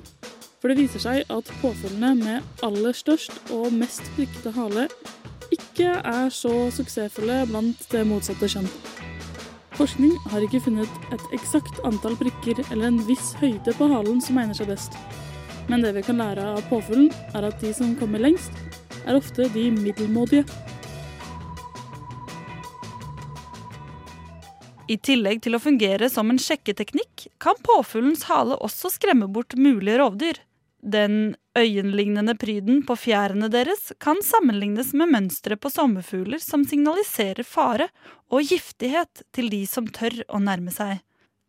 For 0.61 0.71
det 0.71 0.79
viser 0.79 1.03
seg 1.03 1.33
at 1.33 1.49
påfølgene 1.59 2.13
med 2.21 2.63
aller 2.63 2.95
størst 2.95 3.51
og 3.51 3.73
mest 3.75 4.05
prikkete 4.15 4.53
hale 4.55 4.87
ikke 5.51 5.89
er 5.99 6.31
så 6.31 6.53
suksessfulle 6.71 7.43
blant 7.49 7.83
det 7.91 8.05
motsatte 8.07 8.47
kjønn. 8.49 8.69
Forskning 9.73 10.13
har 10.29 10.45
ikke 10.45 10.61
funnet 10.63 11.13
et 11.13 11.23
eksakt 11.35 11.81
antall 11.87 12.15
prikker 12.19 12.61
eller 12.69 12.87
en 12.91 13.01
viss 13.07 13.33
høyde 13.41 13.73
på 13.75 13.89
halen 13.91 14.21
som 14.21 14.37
egner 14.39 14.57
seg 14.57 14.69
best. 14.69 14.95
Men 15.67 15.81
det 15.83 15.95
vi 15.95 16.03
kan 16.05 16.19
lære 16.21 16.45
av 16.55 16.63
påfuglen, 16.69 17.09
er 17.33 17.47
at 17.47 17.59
de 17.63 17.73
som 17.75 17.95
kommer 17.99 18.21
lengst, 18.21 18.53
er 19.03 19.17
ofte 19.17 19.47
de 19.53 19.69
middelmådige. 19.73 20.45
I 24.91 24.97
tillegg 24.99 25.43
til 25.45 25.55
å 25.55 25.61
fungere 25.63 26.09
som 26.11 26.31
en 26.31 26.39
sjekketeknikk, 26.41 27.29
kan 27.39 27.55
påfuglens 27.63 28.25
hale 28.27 28.57
også 28.59 28.91
skremme 28.91 29.29
bort 29.31 29.55
mulige 29.55 29.99
rovdyr. 30.01 30.41
Den 30.83 31.35
øyenlignende 31.55 32.35
pryden 32.35 32.81
på 32.83 32.97
fjærene 32.99 33.47
deres 33.51 33.93
kan 34.03 34.19
sammenlignes 34.25 34.91
med 34.99 35.13
mønsteret 35.13 35.61
på 35.63 35.71
sommerfugler 35.71 36.41
som 36.43 36.65
signaliserer 36.67 37.47
fare 37.47 37.87
og 38.27 38.43
giftighet 38.43 39.23
til 39.31 39.47
de 39.53 39.63
som 39.69 39.87
tør 39.87 40.19
å 40.27 40.41
nærme 40.43 40.73
seg. 40.75 40.99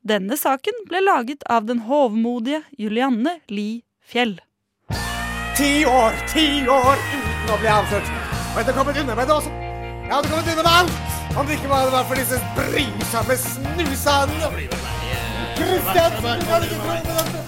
Denne 0.04 0.38
saken 0.38 0.84
ble 0.86 1.00
laget 1.02 1.42
av 1.50 1.66
den 1.66 1.82
hovmodige 1.88 2.62
Julianne 2.78 3.40
Li 3.50 3.82
Fjell. 4.04 4.36
Ti 5.58 5.72
år, 5.88 6.22
ti 6.30 6.46
år 6.68 6.94
uten 6.94 7.50
å 7.50 7.58
bli 7.58 7.72
avslørt. 7.72 8.14
Og 8.54 8.60
jeg 8.60 8.62
hadde 8.62 8.78
kommet 8.78 9.02
unna 9.02 9.18
med 9.18 9.26
det 9.26 9.38
også. 9.40 9.58
Jeg 10.04 10.14
hadde 10.14 10.30
kommet 10.30 10.54
unna 10.54 10.62
med 10.62 10.72
alt. 10.76 11.13
Om 11.34 11.46
det 11.46 11.52
ikke 11.58 11.68
bare 11.68 11.90
var 11.90 12.04
for 12.06 12.14
disse 12.14 12.38
brysomme 12.54 13.36
snusene. 13.42 14.50
Kristiansen, 15.58 16.40
du 16.40 16.46
kan 16.46 16.62
ikke 16.62 16.78
tro 16.78 16.94
på 17.04 17.12
dette. 17.18 17.40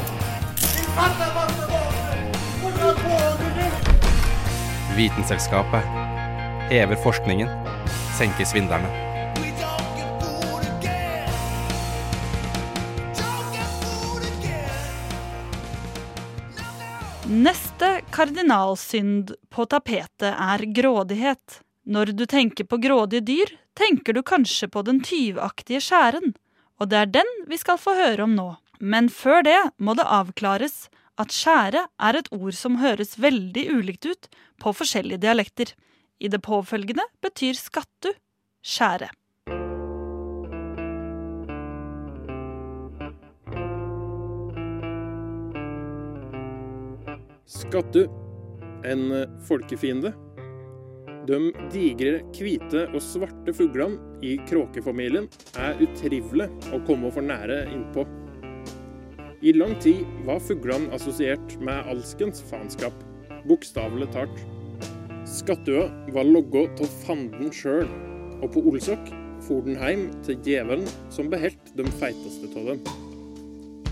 Vitenselskapet 4.96 5.82
hever 6.70 6.98
forskningen, 7.04 7.50
senker 8.18 8.48
svindlerne. 8.48 8.88
Neste 17.26 18.00
kardinalsynd 18.14 19.34
på 19.52 19.66
tapetet 19.70 20.32
er 20.32 20.66
grådighet. 20.74 21.60
Når 21.86 22.14
du 22.18 22.24
tenker 22.26 22.64
på 22.66 22.80
grådige 22.82 23.22
dyr, 23.26 23.54
tenker 23.76 24.16
du 24.16 24.22
kanskje 24.26 24.68
på 24.72 24.82
den 24.86 25.02
tyvaktige 25.04 25.82
skjæren. 25.84 26.34
Og 26.80 26.90
det 26.90 26.98
er 27.00 27.12
den 27.20 27.32
vi 27.48 27.58
skal 27.60 27.80
få 27.80 27.96
høre 27.96 28.26
om 28.26 28.36
nå. 28.36 28.48
Men 28.80 29.08
før 29.08 29.42
det 29.46 29.58
må 29.78 29.94
det 29.96 30.04
avklares 30.04 30.88
at 31.20 31.32
skjære 31.32 31.86
er 32.08 32.18
et 32.18 32.28
ord 32.34 32.56
som 32.56 32.80
høres 32.82 33.16
veldig 33.20 33.64
ulikt 33.72 34.08
ut 34.08 34.28
på 34.60 34.72
forskjellige 34.76 35.22
dialekter. 35.24 35.72
I 36.20 36.28
det 36.32 36.42
påfølgende 36.44 37.04
betyr 37.24 37.56
skattu 37.56 38.12
skjære. 38.64 39.08
Skattu, 47.46 48.04
en 48.84 49.10
folkefiende. 49.48 50.12
De 51.26 51.38
digre, 51.72 52.20
hvite 52.36 52.84
og 52.92 53.00
svarte 53.02 53.50
fuglene 53.56 53.98
i 54.22 54.36
kråkefamilien 54.46 55.26
er 55.58 55.80
utrivelige 55.82 56.74
å 56.76 56.78
komme 56.86 57.10
for 57.14 57.26
nære 57.26 57.64
innpå. 57.72 58.04
I 59.42 59.54
lang 59.56 59.74
tid 59.82 60.04
var 60.26 60.38
fuglene 60.44 60.92
assosiert 60.94 61.56
med 61.58 61.88
alskens 61.90 62.44
faenskap, 62.46 62.94
bokstavelig 63.48 64.08
talt. 64.14 64.38
Skattua 65.26 65.88
var 66.14 66.28
logga 66.30 66.68
av 66.70 66.94
fanden 67.02 67.50
sjøl, 67.54 67.90
og 68.38 68.52
på 68.54 68.62
Olsok 68.70 69.10
for 69.48 69.66
den 69.66 69.80
hjem 69.80 70.06
til 70.26 70.38
djevelen 70.46 70.86
som 71.10 71.32
beholdt 71.32 71.74
de 71.74 71.88
feiteste 71.98 72.52
av 72.54 72.70
dem. 72.70 72.86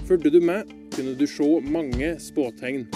Fulgte 0.07 0.31
du 0.31 0.39
med, 0.45 0.71
kunne 0.95 1.19
du 1.19 1.27
se 1.27 1.51
mange 1.67 2.15
spåtegn. 2.23 2.87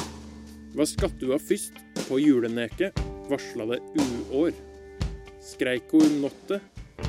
Var 0.78 0.90
skattua 0.95 1.40
først 1.42 1.78
på 2.07 2.23
juleneket, 2.23 3.07
varsla 3.30 3.66
det 3.70 3.78
uår. 3.99 4.56
Skreik 5.44 5.92
hun 5.94 6.20
notte 6.23 6.61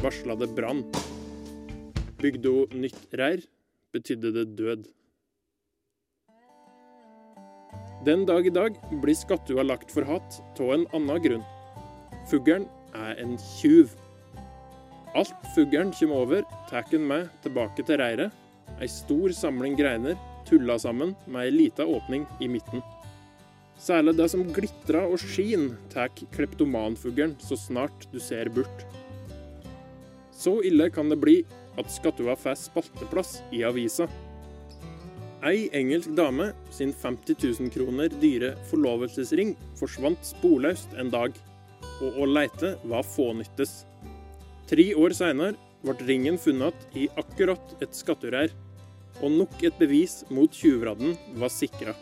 varsla 0.03 0.35
det 0.39 0.49
brann. 0.55 0.83
Bygde 2.19 2.49
hun 2.53 2.81
nytt 2.83 3.13
reir, 3.19 3.43
betydde 3.93 4.31
det 4.35 4.45
død. 4.59 4.87
Den 8.05 8.25
dag 8.25 8.47
i 8.47 8.53
dag 8.55 8.77
blir 9.01 9.17
skattua 9.17 9.63
lagt 9.65 9.91
for 9.91 10.07
hatt 10.07 10.39
av 10.59 10.75
en 10.75 10.85
annen 10.95 11.23
grunn. 11.23 11.43
Fuglen 12.31 12.67
er 12.95 13.19
en 13.19 13.35
tjuv. 13.59 13.91
Alt 15.19 15.35
fuglen 15.55 15.91
kommer 15.97 16.23
over, 16.23 16.45
tar 16.69 16.85
han 16.91 17.07
med 17.07 17.27
tilbake 17.43 17.83
til 17.83 17.99
reiret. 17.99 18.31
Ei 18.79 18.87
stor 18.87 19.33
samling 19.35 19.75
greiner 19.75 20.15
tulla 20.49 20.79
sammen 20.79 21.15
med 21.27 21.45
ei 21.45 21.51
lita 21.51 21.85
åpning 21.85 22.25
i 22.39 22.47
midten. 22.47 22.81
Særlig 23.79 24.17
det 24.19 24.27
som 24.31 24.43
glitrer 24.51 25.07
og 25.07 25.21
skin, 25.23 25.69
tar 25.91 26.11
kleptomanfuglen 26.35 27.37
så 27.39 27.55
snart 27.59 28.09
du 28.11 28.19
ser 28.19 28.51
bort. 28.51 28.83
Så 30.35 30.59
ille 30.67 30.89
kan 30.91 31.11
det 31.11 31.19
bli 31.19 31.37
at 31.79 31.91
skattua 31.91 32.35
får 32.39 32.57
spalteplass 32.59 33.37
i 33.55 33.63
avisa. 33.67 34.09
Ei 35.47 35.69
engelsk 35.75 36.11
dame 36.19 36.49
sin 36.75 36.91
50 36.91 37.39
000 37.39 37.71
kroner 37.71 38.11
dyre 38.21 38.51
forlovelsesring 38.67 39.53
forsvant 39.79 40.19
sporløst 40.27 40.97
en 40.99 41.11
dag, 41.13 41.31
og 42.03 42.19
å 42.19 42.27
leite 42.27 42.73
var 42.83 43.07
fånyttes. 43.07 43.85
Tre 44.67 44.89
år 44.99 45.15
seinere 45.15 45.55
ble 45.85 45.95
ringen 46.03 46.35
funnet 46.39 46.75
i 46.99 47.07
akkurat 47.19 47.79
et 47.79 47.95
skatturær, 47.95 48.51
og 49.23 49.31
nok 49.39 49.63
et 49.63 49.79
bevis 49.79 50.21
mot 50.31 50.51
tjuvradden 50.51 51.15
var 51.39 51.51
sikra. 51.55 51.95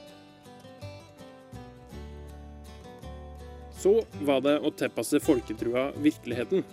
Så 3.87 4.01
var 4.27 4.41
det 4.43 4.57
å 4.67 4.71
tilpasse 4.75 5.19
folketrua 5.23 5.93
virkeligheten. 6.03 6.65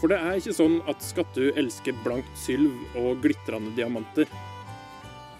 For 0.00 0.10
det 0.10 0.16
er 0.18 0.40
ikke 0.40 0.54
sånn 0.56 0.80
at 0.90 1.02
Skattu 1.06 1.52
elsker 1.54 1.94
blankt 2.02 2.38
sylv 2.42 2.96
og 2.98 3.20
glitrende 3.22 3.70
diamanter. 3.76 4.26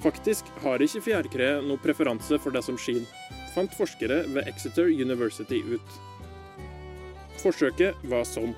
Faktisk 0.04 0.46
har 0.62 0.84
ikke 0.84 1.02
fjærkre 1.02 1.48
noe 1.66 1.82
preferanse 1.82 2.38
for 2.38 2.54
det 2.54 2.62
som 2.62 2.78
skinner, 2.78 3.08
fant 3.56 3.74
forskere 3.74 4.20
ved 4.36 4.46
Exeter 4.52 4.86
University 4.92 5.58
ut. 5.66 5.96
Forsøket 7.42 8.04
var 8.12 8.22
sånn. 8.30 8.52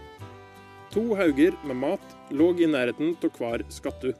To 0.93 1.07
hauger 1.17 1.57
med 1.65 1.81
mat 1.87 2.13
lå 2.37 2.51
i 2.61 2.69
nærheten 2.69 3.15
av 3.17 3.41
hver 3.41 3.65
skattu. 3.73 4.11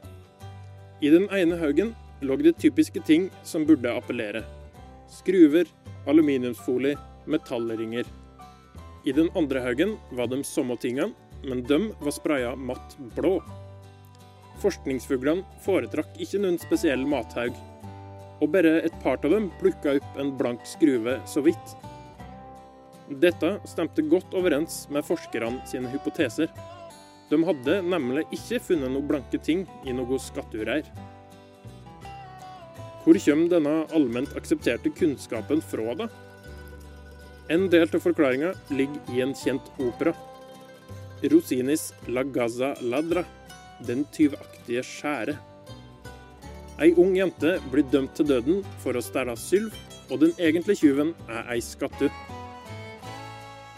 I 1.05 1.13
den 1.13 1.29
ene 1.37 1.59
haugen 1.61 1.93
lå 2.25 2.39
det 2.41 2.55
typiske 2.63 3.05
ting 3.05 3.29
som 3.45 3.67
burde 3.69 3.93
appellere. 3.93 4.41
Skruver, 5.19 5.69
aluminiumsfolie, 6.09 6.97
metallringer. 7.27 8.07
I 9.07 9.13
den 9.15 9.29
andre 9.35 9.61
haugen 9.63 9.95
var 10.11 10.27
de 10.31 10.41
samme 10.43 10.75
tingene, 10.81 11.13
men 11.45 11.63
de 11.63 11.77
var 12.01 12.11
spraya 12.15 12.55
matt 12.55 12.97
blå. 13.15 13.37
Forskningsfuglene 14.61 15.45
foretrakk 15.65 16.17
ikke 16.23 16.41
noen 16.41 16.57
spesiell 16.61 17.05
mathaug, 17.07 17.55
og 18.41 18.51
bare 18.53 18.79
et 18.85 18.95
par 19.03 19.21
av 19.25 19.33
dem 19.33 19.51
plukka 19.61 19.97
opp 19.99 20.17
en 20.21 20.33
blank 20.39 20.65
skruve 20.67 21.19
så 21.29 21.43
vidt. 21.45 21.75
Dette 23.07 23.53
stemte 23.69 24.03
godt 24.03 24.33
overens 24.35 24.85
med 24.91 25.05
forskerne 25.07 25.61
sine 25.69 25.89
hypoteser. 25.93 26.51
De 27.29 27.39
hadde 27.47 27.81
nemlig 27.87 28.25
ikke 28.35 28.59
funnet 28.63 28.91
noen 28.91 29.07
blanke 29.07 29.39
ting 29.39 29.63
i 29.87 29.95
noe 29.95 30.19
skattureir. 30.19 30.87
Hvor 33.05 33.19
kommer 33.23 33.51
denne 33.53 33.75
allment 33.95 34.33
aksepterte 34.35 34.91
kunnskapen 34.91 35.61
fra, 35.63 35.93
da? 35.95 36.09
En 37.49 37.69
del 37.69 37.87
av 37.95 38.01
forklaringa 38.03 38.49
ligger 38.75 39.13
i 39.15 39.21
en 39.23 39.33
kjent 39.35 39.69
opera. 39.79 40.11
Rosinis 41.31 41.93
La 42.07 42.23
Gaza 42.23 42.73
Ladra, 42.81 43.23
Den 43.87 44.03
tyvaktige 44.11 44.81
skjære. 44.83 45.37
Ei 46.83 46.89
ung 46.99 47.13
jente 47.15 47.53
blir 47.71 47.85
dømt 47.93 48.17
til 48.17 48.27
døden 48.27 48.59
for 48.83 48.97
å 48.97 49.03
stjele 49.05 49.35
sylv, 49.39 49.77
og 50.11 50.19
den 50.25 50.33
egentlige 50.37 50.81
tyven 50.81 51.13
er 51.29 51.47
ei 51.53 51.61
skattu. 51.63 52.09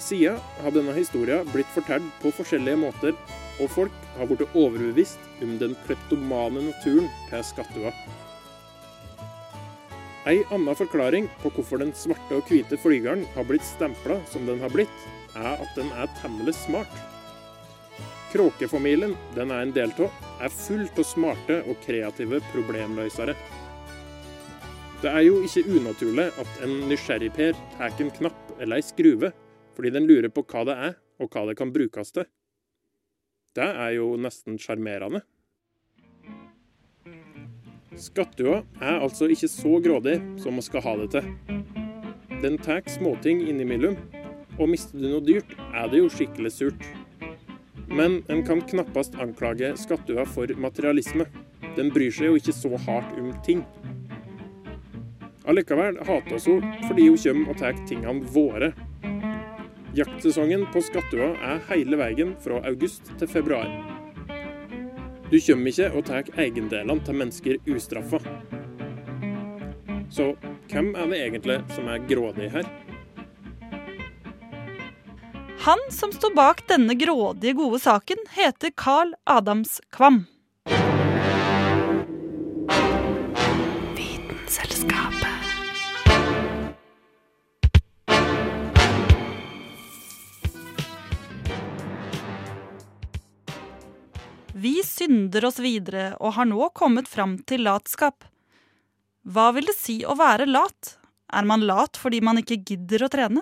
Siden 0.01 0.39
har 0.63 0.73
denne 0.73 0.95
historien 0.97 1.45
blitt 1.53 1.69
fortalt 1.75 2.09
på 2.23 2.31
forskjellige 2.39 2.79
måter, 2.87 3.13
og 3.59 3.69
folk 3.75 4.01
har 4.17 4.31
blitt 4.31 4.55
overbevist 4.55 5.43
om 5.45 5.59
den 5.61 5.77
kleptomane 5.85 6.71
naturen 6.71 7.11
til 7.29 7.45
skattua. 7.51 7.93
Ei 10.27 10.43
anna 10.51 10.73
forklaring 10.75 11.29
på 11.39 11.49
hvorfor 11.55 11.79
den 11.79 11.93
svarte 11.95 12.35
og 12.35 12.49
hvite 12.51 12.75
flygeren 12.81 13.21
har 13.37 13.45
blitt 13.47 13.63
stempla 13.63 14.17
som 14.27 14.43
den 14.49 14.59
har 14.59 14.73
blitt, 14.73 15.05
er 15.31 15.61
at 15.63 15.77
den 15.77 15.87
er 15.95 16.11
temmelig 16.19 16.57
smart. 16.57 16.91
Kråkefamilien 18.33 19.15
den 19.37 19.53
er 19.55 19.63
en 19.63 19.71
del 19.73 19.93
av, 19.95 20.11
er 20.43 20.51
fullt 20.51 20.99
av 20.99 21.07
smarte 21.07 21.61
og 21.71 21.79
kreative 21.85 22.41
problemløsere. 22.51 23.37
Det 24.99 25.07
er 25.07 25.23
jo 25.23 25.39
ikke 25.47 25.63
unaturlig 25.71 26.27
at 26.43 26.61
en 26.67 26.75
nysgjerrigper 26.91 27.55
tar 27.77 27.95
en 28.03 28.11
knapp 28.19 28.53
eller 28.59 28.81
ei 28.81 28.83
skruve 28.83 29.31
fordi 29.77 29.93
den 29.95 30.09
lurer 30.09 30.27
på 30.35 30.43
hva 30.43 30.65
det 30.67 30.75
er, 30.89 30.95
og 31.23 31.31
hva 31.31 31.45
det 31.47 31.55
kan 31.55 31.71
brukes 31.71 32.11
til. 32.11 32.27
Det 33.55 33.63
er 33.63 33.93
jo 33.95 34.11
nesten 34.19 34.59
sjarmerende. 34.59 35.23
Skattua 37.99 38.61
er 38.79 39.01
altså 39.03 39.27
ikke 39.27 39.49
så 39.51 39.79
grådig 39.83 40.15
som 40.39 40.55
vi 40.55 40.63
skal 40.63 40.83
ha 40.85 40.95
det 41.01 41.09
til. 41.17 41.27
Den 42.39 42.55
tar 42.63 42.85
småting 42.87 43.41
innimellom, 43.51 43.97
og 44.55 44.71
mister 44.71 44.95
du 44.95 45.09
noe 45.09 45.23
dyrt, 45.23 45.51
er 45.75 45.91
det 45.91 45.99
jo 45.99 46.11
skikkelig 46.13 46.53
surt. 46.55 46.87
Men 47.91 48.21
en 48.31 48.45
kan 48.47 48.61
knappast 48.63 49.17
anklage 49.19 49.73
skattua 49.81 50.23
for 50.29 50.51
materialisme. 50.55 51.27
Den 51.75 51.91
bryr 51.91 52.13
seg 52.13 52.31
jo 52.31 52.39
ikke 52.39 52.55
så 52.55 52.71
hardt 52.85 53.19
om 53.19 53.33
ting. 53.43 53.65
Allikevel 55.49 55.99
hater 56.05 56.37
oss 56.37 56.47
hun 56.47 56.63
fordi 56.85 57.09
hun 57.09 57.19
kommer 57.19 57.51
og 57.51 57.59
tar 57.59 57.83
tingene 57.89 58.31
våre. 58.31 58.71
Jaktsesongen 59.97 60.67
på 60.71 60.83
skattua 60.85 61.33
er 61.41 61.63
hele 61.71 61.99
veien 61.99 62.35
fra 62.39 62.61
august 62.69 63.09
til 63.17 63.27
februar. 63.27 63.88
Du 65.29 65.37
kommer 65.37 65.69
ikke 65.69 65.87
og 65.93 66.07
tar 66.07 66.29
eiendelene 66.41 66.95
til 67.05 67.17
mennesker 67.19 67.59
ustraffa. 67.69 68.17
Så 70.09 70.31
hvem 70.71 70.95
er 70.97 71.11
det 71.11 71.19
egentlig 71.21 71.57
som 71.75 71.89
er 71.91 72.01
grådig 72.09 72.49
her? 72.55 72.65
Han 75.67 75.85
som 75.93 76.09
står 76.15 76.33
bak 76.33 76.63
denne 76.71 76.95
grådige 76.97 77.53
gode 77.59 77.77
saken, 77.83 78.25
heter 78.33 78.73
Carl 78.73 79.13
Adams 79.29 79.77
Kvam. 79.93 80.23
Vi 95.09 95.15
synder 95.15 95.45
oss 95.47 95.57
videre 95.57 96.03
og 96.21 96.35
har 96.35 96.45
nå 96.45 96.67
kommet 96.77 97.07
fram 97.09 97.39
til 97.49 97.63
latskap. 97.65 98.27
Hva 99.25 99.47
vil 99.55 99.65
det 99.65 99.73
si 99.73 100.03
å 100.05 100.13
være 100.13 100.45
lat? 100.45 100.99
Er 101.33 101.47
man 101.49 101.63
lat 101.65 101.97
fordi 101.97 102.19
man 102.21 102.37
ikke 102.37 102.59
gidder 102.61 103.07
å 103.07 103.09
trene? 103.09 103.41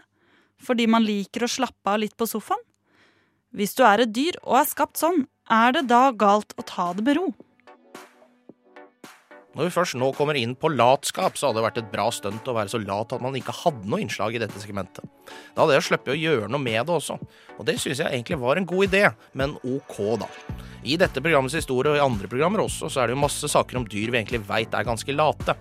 Fordi 0.63 0.85
man 0.87 1.03
liker 1.03 1.43
å 1.43 1.49
slappe 1.51 1.91
av 1.91 1.99
litt 1.99 2.15
på 2.15 2.23
sofaen? 2.23 2.63
Hvis 3.51 3.75
du 3.75 3.83
er 3.83 4.05
et 4.05 4.13
dyr 4.15 4.37
og 4.45 4.61
er 4.61 4.69
skapt 4.69 4.95
sånn, 5.01 5.25
er 5.51 5.75
det 5.75 5.89
da 5.89 6.13
galt 6.15 6.55
å 6.55 6.63
ta 6.63 6.93
det 6.95 7.03
med 7.03 7.19
ro? 7.19 7.25
Når 9.57 9.67
vi 9.67 9.75
først 9.75 9.99
nå 9.99 10.13
kommer 10.15 10.39
inn 10.39 10.55
på 10.55 10.71
latskap, 10.71 11.35
så 11.35 11.49
hadde 11.49 11.59
det 11.59 11.67
vært 11.67 11.81
et 11.83 11.91
bra 11.91 12.07
stunt 12.15 12.47
å 12.47 12.55
være 12.55 12.71
så 12.71 12.79
lat 12.79 13.11
at 13.11 13.27
man 13.27 13.35
ikke 13.35 13.57
hadde 13.65 13.91
noe 13.91 13.99
innslag 14.05 14.39
i 14.39 14.43
dette 14.45 14.63
segmentet. 14.63 15.03
Da 15.51 15.65
hadde 15.65 15.75
jeg 15.81 15.89
sluppet 15.91 16.15
å 16.15 16.19
gjøre 16.21 16.47
noe 16.47 16.63
med 16.63 16.79
det 16.87 16.95
også, 16.95 17.19
og 17.57 17.67
det 17.67 17.75
syns 17.83 18.05
jeg 18.05 18.07
egentlig 18.07 18.39
var 18.39 18.55
en 18.55 18.71
god 18.71 18.87
idé, 18.87 19.07
men 19.35 19.59
ok, 19.67 19.99
da. 20.23 20.31
I 20.87 20.95
dette 20.95 21.19
programmets 21.19 21.57
historie 21.57 21.91
og 21.91 21.97
i 21.99 22.03
andre 22.03 22.29
programmer 22.31 22.61
også, 22.63 22.87
så 22.87 23.01
er 23.01 23.09
det 23.09 23.17
jo 23.17 23.23
masse 23.25 23.47
saker 23.51 23.79
om 23.79 23.87
dyr 23.89 24.13
vi 24.13 24.21
egentlig 24.21 24.39
veit 24.47 24.75
er 24.77 24.87
ganske 24.87 25.15
late. 25.15 25.55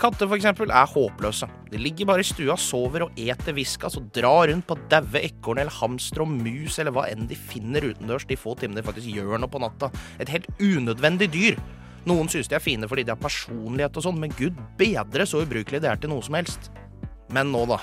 Katter 0.00 0.26
for 0.26 0.34
eksempel 0.38 0.72
er 0.72 0.88
håpløse. 0.88 1.46
De 1.70 1.78
ligger 1.78 2.08
bare 2.08 2.24
i 2.24 2.26
stua, 2.26 2.56
sover 2.58 3.04
og 3.04 3.18
eter 3.20 3.54
viskas 3.54 3.98
og 4.00 4.08
drar 4.16 4.48
rundt 4.48 4.66
på 4.66 4.78
daue 4.90 5.20
ekorn 5.20 5.60
eller 5.60 5.76
hamster 5.76 6.24
og 6.24 6.32
mus 6.32 6.80
eller 6.80 6.96
hva 6.96 7.04
enn 7.12 7.28
de 7.30 7.36
finner 7.36 7.84
utendørs 7.92 8.26
de 8.26 8.38
få 8.40 8.56
timene 8.58 8.80
de 8.80 8.86
faktisk 8.88 9.12
gjør 9.12 9.38
noe 9.38 9.52
på 9.52 9.60
natta. 9.62 9.92
Et 10.18 10.32
helt 10.32 10.48
unødvendig 10.56 11.30
dyr. 11.36 11.60
Noen 12.08 12.32
synes 12.32 12.48
de 12.48 12.56
er 12.56 12.64
fine 12.64 12.88
fordi 12.88 13.04
de 13.04 13.12
har 13.12 13.20
personlighet 13.20 14.00
og 14.00 14.08
sånn, 14.08 14.18
men 14.18 14.34
gud 14.40 14.56
bedre 14.80 15.28
så 15.28 15.44
ubrukelig 15.44 15.84
det 15.84 15.92
er 15.92 16.00
til 16.00 16.14
noe 16.14 16.24
som 16.26 16.40
helst. 16.40 16.72
Men 17.30 17.52
nå, 17.52 17.66
da. 17.70 17.78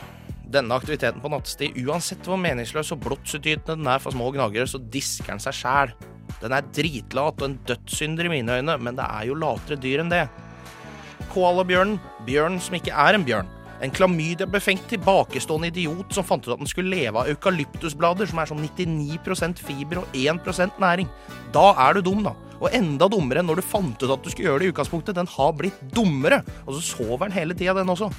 Denne 0.58 0.76
aktiviteten 0.76 1.22
på 1.24 1.32
nattestid, 1.32 1.78
uansett 1.86 2.28
hvor 2.28 2.42
meningsløs 2.42 2.92
og 2.96 3.06
blåtsutytende 3.06 3.78
den 3.78 3.94
er 3.94 4.02
for 4.04 4.16
små 4.16 4.34
gnagere, 4.34 4.68
så 4.68 4.82
disker 4.82 5.36
den 5.36 5.44
seg 5.44 5.62
sjæl. 5.62 5.98
Den 6.42 6.54
er 6.54 6.66
dritlat 6.70 7.42
og 7.42 7.48
en 7.48 7.60
dødssynder 7.68 8.28
i 8.28 8.34
mine 8.38 8.60
øyne, 8.60 8.78
men 8.78 8.98
det 8.98 9.06
er 9.06 9.30
jo 9.30 9.38
latere 9.38 9.80
dyr 9.82 10.04
enn 10.04 10.12
det. 10.14 10.26
Koalabjørnen, 11.34 11.98
bjørnen 12.28 12.60
som 12.62 12.78
ikke 12.78 12.94
er 12.94 13.18
en 13.18 13.26
bjørn. 13.26 13.54
En 13.82 13.94
klamydia-befengt 13.94 14.88
tilbakestående 14.90 15.70
idiot 15.70 16.14
som 16.16 16.26
fant 16.26 16.46
ut 16.48 16.56
at 16.56 16.62
den 16.62 16.70
skulle 16.70 16.94
leve 16.94 17.22
av 17.22 17.30
eukalyptusblader, 17.30 18.30
som 18.30 18.42
er 18.42 18.50
sånn 18.50 18.64
99% 18.64 19.62
fiber 19.62 20.02
og 20.02 20.18
1% 20.18 20.80
næring. 20.82 21.10
Da 21.54 21.70
er 21.86 21.98
du 21.98 22.08
dum, 22.10 22.24
da. 22.26 22.34
Og 22.58 22.74
enda 22.74 23.06
dummere 23.12 23.44
enn 23.44 23.50
når 23.50 23.62
du 23.62 23.68
fant 23.70 24.02
ut 24.02 24.14
at 24.14 24.24
du 24.24 24.32
skulle 24.32 24.50
gjøre 24.50 24.64
det 24.64 24.70
i 24.70 24.74
utgangspunktet. 24.74 25.18
Den 25.18 25.30
har 25.30 25.54
blitt 25.58 25.78
dummere. 25.94 26.42
Og 26.66 26.78
så 26.78 26.86
sover 26.96 27.28
den 27.28 27.38
hele 27.38 27.58
tida, 27.58 27.78
den 27.78 27.94
også. 27.94 28.10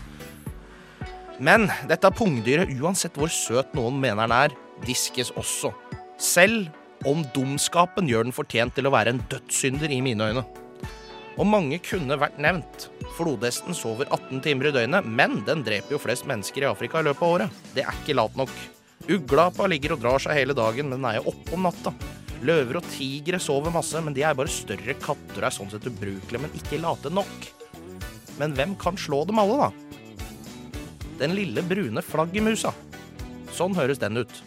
Men 1.43 1.67
dette 1.91 2.11
pungdyret, 2.15 2.71
uansett 2.79 3.19
hvor 3.19 3.31
søt 3.31 3.75
noen 3.79 3.99
mener 4.03 4.27
den 4.27 4.35
er, 4.35 4.55
diskes 4.87 5.33
også. 5.39 5.73
Selv 6.23 6.71
om 7.07 7.23
dumskapen 7.35 8.09
gjør 8.11 8.27
den 8.27 8.35
fortjent 8.35 8.75
til 8.75 8.89
å 8.89 8.95
være 8.95 9.15
en 9.15 9.21
dødssynder 9.31 9.93
i 9.95 10.01
mine 10.03 10.31
øyne. 10.31 10.45
Og 11.39 11.47
mange 11.47 11.79
kunne 11.85 12.19
vært 12.19 12.41
nevnt. 12.43 12.89
Flodhesten 13.15 13.77
sover 13.77 14.09
18 14.11 14.41
timer 14.43 14.71
i 14.71 14.75
døgnet, 14.75 15.07
men 15.07 15.39
den 15.47 15.63
dreper 15.67 15.95
jo 15.95 16.01
flest 16.03 16.27
mennesker 16.27 16.65
i 16.65 16.71
Afrika 16.71 16.99
i 16.99 17.07
løpet 17.07 17.23
av 17.23 17.35
året. 17.37 17.61
Det 17.77 17.85
er 17.85 18.01
ikke 18.01 18.17
lat 18.19 18.35
nok. 18.39 18.55
Uglapa 19.07 19.69
ligger 19.71 19.95
og 19.95 20.03
drar 20.03 20.23
seg 20.23 20.41
hele 20.41 20.57
dagen, 20.59 20.91
men 20.91 20.99
den 20.99 21.07
er 21.07 21.21
jo 21.21 21.31
oppe 21.31 21.55
om 21.55 21.69
natta. 21.69 21.95
Løver 22.43 22.81
og 22.81 22.91
tigre 22.91 23.39
sover 23.43 23.75
masse, 23.75 24.03
men 24.03 24.15
de 24.15 24.27
er 24.27 24.35
bare 24.39 24.51
større 24.51 24.99
katter 24.99 25.39
og 25.39 25.47
er 25.47 25.55
sånn 25.55 25.71
sett 25.71 25.87
ubrukelige, 25.87 26.43
men 26.43 26.59
ikke 26.59 26.83
late 26.83 27.15
nok. 27.15 27.49
Men 28.39 28.55
hvem 28.59 28.75
kan 28.79 28.99
slå 28.99 29.23
dem 29.27 29.39
alle, 29.43 29.69
da? 29.69 29.71
Den 31.23 31.35
lille 31.39 31.63
brune 31.67 32.03
flaggermusa. 32.03 32.75
Sånn 33.55 33.75
høres 33.79 33.99
den 34.03 34.21
ut. 34.23 34.43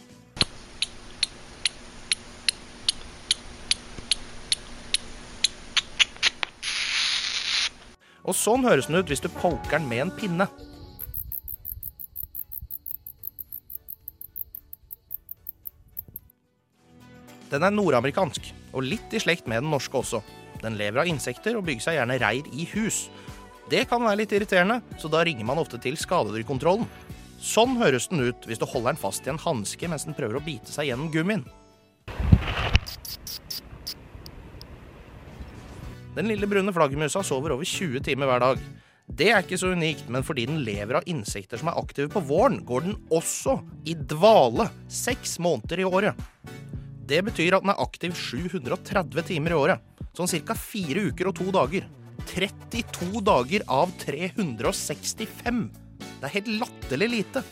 Og 8.22 8.36
sånn 8.38 8.66
høres 8.66 8.88
den 8.88 9.00
ut 9.00 9.08
hvis 9.10 9.22
du 9.22 9.30
poker 9.34 9.78
den 9.78 9.88
med 9.90 10.04
en 10.04 10.14
pinne. 10.14 10.46
Den 17.52 17.66
er 17.66 17.74
nordamerikansk, 17.74 18.46
og 18.72 18.86
litt 18.86 19.12
i 19.12 19.20
slekt 19.20 19.48
med 19.50 19.60
den 19.60 19.72
norske 19.74 19.98
også. 19.98 20.22
Den 20.62 20.78
lever 20.78 21.02
av 21.02 21.10
insekter 21.10 21.58
og 21.58 21.66
bygger 21.66 21.84
seg 21.84 21.98
gjerne 21.98 22.16
reir 22.22 22.48
i 22.54 22.64
hus. 22.72 23.08
Det 23.68 23.84
kan 23.90 24.04
være 24.04 24.22
litt 24.22 24.32
irriterende, 24.32 24.80
så 24.96 25.10
da 25.12 25.20
ringer 25.26 25.44
man 25.48 25.60
ofte 25.60 25.80
til 25.82 25.98
skadedyrkontrollen. 26.00 26.86
Sånn 27.42 27.74
høres 27.80 28.06
den 28.08 28.22
ut 28.22 28.46
hvis 28.46 28.60
du 28.62 28.64
holder 28.70 28.94
den 28.94 29.02
fast 29.02 29.26
i 29.26 29.32
en 29.32 29.40
hanske 29.42 29.90
mens 29.90 30.06
den 30.06 30.16
prøver 30.16 30.38
å 30.38 30.44
bite 30.46 30.72
seg 30.72 30.88
gjennom 30.88 31.10
gummien. 31.12 31.44
Den 36.16 36.28
lille 36.28 36.46
brune 36.46 36.72
flaggermusa 36.74 37.22
sover 37.24 37.54
over 37.54 37.64
20 37.64 38.02
timer 38.04 38.28
hver 38.28 38.42
dag. 38.44 38.64
Det 39.12 39.28
er 39.32 39.42
ikke 39.42 39.58
så 39.60 39.72
unikt, 39.72 40.08
men 40.12 40.24
fordi 40.24 40.44
den 40.48 40.60
lever 40.64 40.98
av 41.00 41.08
insekter 41.10 41.60
som 41.60 41.70
er 41.72 41.78
aktive 41.80 42.12
på 42.12 42.22
våren, 42.28 42.60
går 42.64 42.84
den 42.86 42.98
også 43.12 43.58
i 43.88 43.96
dvale 43.96 44.68
seks 44.92 45.38
måneder 45.42 45.82
i 45.82 45.88
året. 45.88 46.20
Det 47.08 47.22
betyr 47.26 47.56
at 47.56 47.64
den 47.64 47.72
er 47.72 47.82
aktiv 47.82 48.14
730 48.16 49.26
timer 49.32 49.54
i 49.54 49.58
året. 49.58 49.88
Sånn 50.16 50.30
ca. 50.46 50.56
fire 50.56 51.08
uker 51.08 51.32
og 51.32 51.36
to 51.40 51.48
dager. 51.54 51.88
32 52.30 53.24
dager 53.26 53.64
av 53.72 53.92
365. 54.04 55.64
Det 56.20 56.28
er 56.28 56.36
helt 56.36 56.52
latterlig 56.60 57.10
lite. 57.16 57.42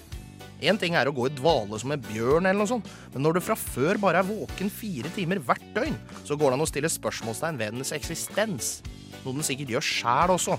Én 0.61 0.77
ting 0.77 0.93
er 0.99 1.09
å 1.09 1.15
gå 1.17 1.25
i 1.29 1.33
dvale 1.33 1.79
som 1.81 1.93
en 1.95 2.03
bjørn, 2.05 2.45
eller 2.45 2.61
noe 2.61 2.69
sånt, 2.69 2.89
men 3.15 3.25
når 3.25 3.39
du 3.39 3.45
fra 3.45 3.57
før 3.57 4.01
bare 4.01 4.21
er 4.21 4.29
våken 4.29 4.69
fire 4.73 5.09
timer 5.15 5.41
hvert 5.41 5.65
døgn, 5.77 5.97
så 6.21 6.37
går 6.37 6.53
det 6.53 6.59
an 6.59 6.65
å 6.67 6.69
stille 6.69 6.93
spørsmålstegn 6.93 7.61
ved 7.61 7.79
dens 7.79 7.95
eksistens. 7.97 8.75
Noe 9.23 9.39
den 9.39 9.47
sikkert 9.47 9.73
gjør 9.77 9.87
sjæl 9.89 10.35
også. 10.37 10.59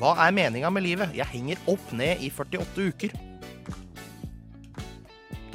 Hva 0.00 0.16
er 0.24 0.34
meninga 0.34 0.72
med 0.72 0.86
livet? 0.86 1.12
Jeg 1.14 1.28
henger 1.30 1.60
opp 1.70 1.92
ned 1.94 2.24
i 2.24 2.32
48 2.32 2.88
uker. 2.88 3.14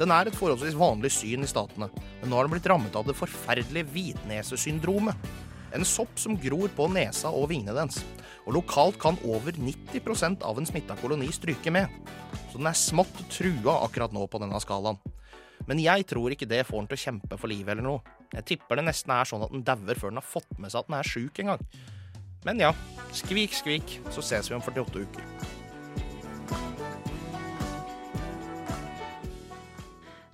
Den 0.00 0.14
er 0.14 0.30
et 0.30 0.38
forholdsvis 0.38 0.78
vanlig 0.80 1.10
syn 1.12 1.44
i 1.44 1.50
statene, 1.50 1.90
men 2.22 2.30
nå 2.30 2.38
har 2.38 2.46
den 2.46 2.54
blitt 2.54 2.68
rammet 2.70 2.94
av 2.96 3.04
det 3.04 3.18
forferdelige 3.18 3.90
hvitnesesyndromet. 3.90 5.28
En 5.76 5.84
sopp 5.86 6.16
som 6.18 6.38
gror 6.40 6.70
på 6.74 6.86
nesa 6.90 7.30
og 7.34 7.50
vingene 7.50 7.76
dens. 7.76 8.00
Og 8.46 8.56
lokalt 8.56 8.96
kan 9.02 9.18
over 9.28 9.54
90% 9.54 10.46
av 10.46 10.58
en 10.58 10.66
smitta 10.66 10.96
koloni 11.02 11.28
stryke 11.34 11.74
med. 11.74 11.92
Så 12.50 12.58
den 12.58 12.66
er 12.66 12.78
smått 12.78 13.22
trua 13.30 13.78
akkurat 13.84 14.14
nå 14.14 14.26
på 14.26 14.40
denne 14.42 14.58
skalaen. 14.62 14.98
Men 15.68 15.78
jeg 15.82 16.06
tror 16.10 16.32
ikke 16.34 16.48
det 16.50 16.64
får 16.66 16.80
den 16.80 16.90
til 16.90 16.98
å 16.98 17.04
kjempe 17.04 17.38
for 17.38 17.52
livet 17.52 17.76
eller 17.76 17.86
noe. 17.86 18.18
Jeg 18.34 18.46
tipper 18.54 18.80
det 18.80 18.88
nesten 18.88 19.12
er 19.14 19.28
sånn 19.28 19.44
at 19.46 19.54
den 19.54 19.64
dauer 19.66 19.98
før 19.98 20.10
den 20.10 20.18
har 20.18 20.26
fått 20.26 20.58
med 20.58 20.72
seg 20.72 20.82
at 20.82 20.90
den 20.90 20.98
er 20.98 21.10
sjuk 21.10 21.40
en 21.42 21.52
gang. 21.52 21.64
Men 22.46 22.62
ja, 22.62 22.72
skvik, 23.14 23.54
skvik, 23.54 23.98
så 24.10 24.24
ses 24.24 24.48
vi 24.50 24.56
om 24.56 24.64
48 24.64 25.04
uker. 25.04 25.58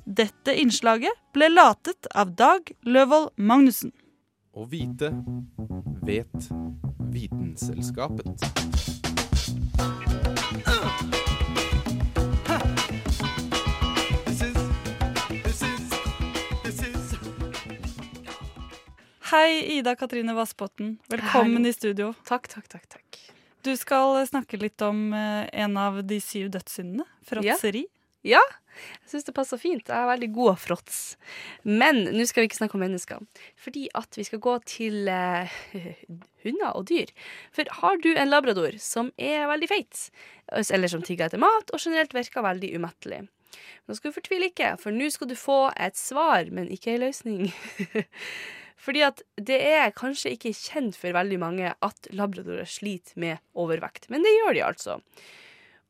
Dette 0.07 0.55
innslaget 0.57 1.13
ble 1.35 1.51
latet 1.51 2.07
av 2.15 2.31
Dag 2.39 2.71
Løvold 2.87 3.35
Magnussen. 3.37 3.93
Å 4.57 4.65
vite 4.71 5.11
vet 6.07 6.49
Vitenselskapet. 7.13 8.96
Hei, 19.27 19.79
Ida 19.79 19.97
Katrine 19.99 20.35
Vassbotn. 20.37 20.93
Velkommen 21.11 21.65
Hei. 21.65 21.71
i 21.71 21.75
studio. 21.75 22.12
Takk, 22.29 22.45
takk, 22.47 22.69
takk. 22.71 22.85
takk. 22.93 23.17
Du 23.67 23.73
skal 23.75 24.21
snakke 24.29 24.59
litt 24.61 24.79
om 24.87 25.09
eh, 25.19 25.49
en 25.65 25.75
av 25.83 25.97
de 26.07 26.21
syv 26.23 26.53
dødssyndene. 26.55 27.03
Fråtseri. 27.27 27.83
Ja, 28.23 28.43
jeg 28.77 29.11
syns 29.11 29.27
det 29.27 29.35
passer 29.35 29.59
fint. 29.59 29.91
Jeg 29.91 29.99
er 29.99 30.07
veldig 30.12 30.29
god 30.37 30.53
av 30.53 30.62
fråts. 30.62 31.01
Men 31.67 32.05
nå 32.15 32.27
skal 32.31 32.45
vi 32.45 32.51
ikke 32.53 32.59
snakke 32.61 32.79
om 32.79 32.85
mennesker. 32.85 33.25
Fordi 33.65 33.89
at 33.99 34.15
vi 34.15 34.27
skal 34.29 34.43
gå 34.45 34.55
til 34.71 35.11
uh, 35.11 35.57
hunder 36.45 36.77
og 36.79 36.87
dyr. 36.93 37.11
For 37.57 37.67
har 37.81 37.99
du 38.05 38.12
en 38.12 38.31
labrador 38.31 38.79
som 38.83 39.11
er 39.19 39.49
veldig 39.51 39.71
feit, 39.73 40.05
eller 40.69 40.93
som 40.93 41.03
tigger 41.03 41.27
etter 41.27 41.43
mat, 41.43 41.75
og 41.75 41.83
generelt 41.83 42.15
virker 42.15 42.47
veldig 42.47 42.71
umettelig, 42.79 43.25
nå 43.87 43.95
skal 43.97 44.12
du 44.12 44.19
fortvile 44.21 44.53
ikke, 44.53 44.71
for 44.79 44.95
nå 44.95 45.11
skal 45.11 45.31
du 45.31 45.35
få 45.39 45.59
et 45.75 45.99
svar, 45.99 46.47
men 46.55 46.71
ikke 46.71 46.95
ei 46.95 47.03
løsning. 47.03 47.51
Fordi 48.77 49.03
at 49.07 49.23
det 49.41 49.57
er 49.65 49.95
kanskje 49.97 50.35
ikke 50.37 50.53
kjent 50.57 50.99
for 51.01 51.17
veldig 51.17 51.39
mange 51.41 51.73
at 51.73 52.09
labradorer 52.12 52.69
sliter 52.69 53.17
med 53.21 53.41
overvekt, 53.57 54.11
men 54.12 54.25
det 54.25 54.35
gjør 54.35 54.57
de 54.57 54.65
altså. 54.67 54.99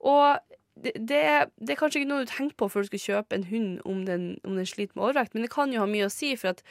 Og 0.06 0.38
det, 0.76 0.92
det, 1.08 1.18
er, 1.18 1.48
det 1.58 1.74
er 1.74 1.80
kanskje 1.80 2.02
ikke 2.02 2.10
noe 2.12 2.26
du 2.26 2.30
tenker 2.30 2.58
på 2.60 2.68
før 2.70 2.84
du 2.84 2.92
skal 2.92 3.04
kjøpe 3.06 3.38
en 3.38 3.48
hund 3.50 3.70
om 3.88 4.04
den, 4.06 4.28
om 4.46 4.58
den 4.58 4.68
sliter 4.68 4.94
med 4.94 5.08
overvekt, 5.08 5.34
men 5.34 5.46
det 5.46 5.52
kan 5.54 5.72
jo 5.74 5.82
ha 5.82 5.88
mye 5.90 6.06
å 6.06 6.12
si, 6.12 6.34
for 6.38 6.54
at 6.54 6.62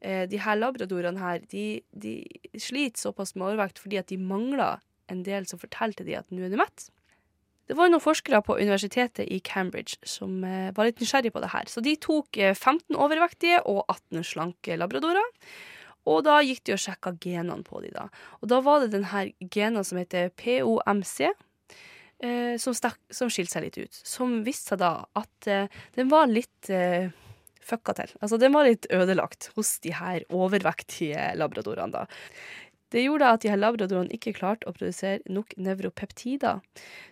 eh, 0.00 0.24
de 0.30 0.42
her 0.44 0.60
labradorene 0.60 1.22
her, 1.22 1.42
de, 1.50 1.66
de 1.96 2.18
sliter 2.60 3.00
såpass 3.08 3.34
med 3.34 3.48
overvekt 3.50 3.82
fordi 3.82 3.98
at 4.02 4.12
de 4.12 4.20
mangler 4.20 4.84
en 5.12 5.24
del 5.26 5.48
som 5.50 5.62
forteller 5.62 5.98
til 5.98 6.10
dem 6.10 6.20
at 6.20 6.30
nå 6.34 6.46
er 6.46 6.54
du 6.54 6.60
mett. 6.60 6.88
Det 7.66 7.74
var 7.74 7.90
noen 7.90 8.02
forskere 8.02 8.42
på 8.46 8.58
universitetet 8.60 9.26
i 9.26 9.40
Cambridge 9.42 9.98
som 10.06 10.38
eh, 10.46 10.70
var 10.76 10.88
litt 10.88 11.00
nysgjerrig 11.02 11.32
på 11.34 11.42
det 11.42 11.50
her. 11.50 11.66
Så 11.70 11.82
de 11.82 11.96
tok 11.98 12.38
eh, 12.38 12.54
15 12.54 12.94
overvektige 12.94 13.62
og 13.66 13.82
18 13.90 14.22
slanke 14.26 14.78
labradorer. 14.78 15.26
Og 16.06 16.22
da 16.26 16.38
gikk 16.44 16.62
de 16.66 16.76
og 16.76 16.82
sjekka 16.82 17.16
genene 17.22 17.66
på 17.66 17.82
de 17.82 17.90
da. 17.94 18.06
Og 18.40 18.50
da 18.52 18.60
var 18.62 18.82
det 18.82 18.92
denne 18.94 19.26
genen 19.50 19.86
som 19.86 19.98
heter 19.98 20.30
POMC, 20.38 21.32
eh, 22.22 22.54
som, 22.62 22.76
stakk, 22.76 23.00
som 23.10 23.30
skilte 23.32 23.56
seg 23.56 23.66
litt 23.66 23.78
ut. 23.82 24.02
Som 24.06 24.40
viste 24.46 24.74
seg 24.74 24.82
da 24.84 24.92
at 25.18 25.50
eh, 25.50 25.66
den 25.98 26.12
var 26.12 26.30
litt 26.30 26.70
eh, 26.70 27.10
fucka 27.66 27.96
til. 27.98 28.14
Altså 28.20 28.38
den 28.40 28.54
var 28.54 28.68
litt 28.68 28.86
ødelagt 28.94 29.50
hos 29.56 29.76
de 29.84 29.94
her 29.96 30.22
overvektige 30.30 31.32
labradorene 31.38 31.90
da. 31.94 32.06
Det 32.96 33.04
gjorde 33.04 33.28
at 33.28 33.44
de 33.44 33.52
her 33.52 33.60
labradorene 33.60 34.16
ikke 34.16 34.32
klarte 34.38 34.64
å 34.64 34.72
produsere 34.72 35.20
nok 35.28 35.52
nevropeptider, 35.60 36.62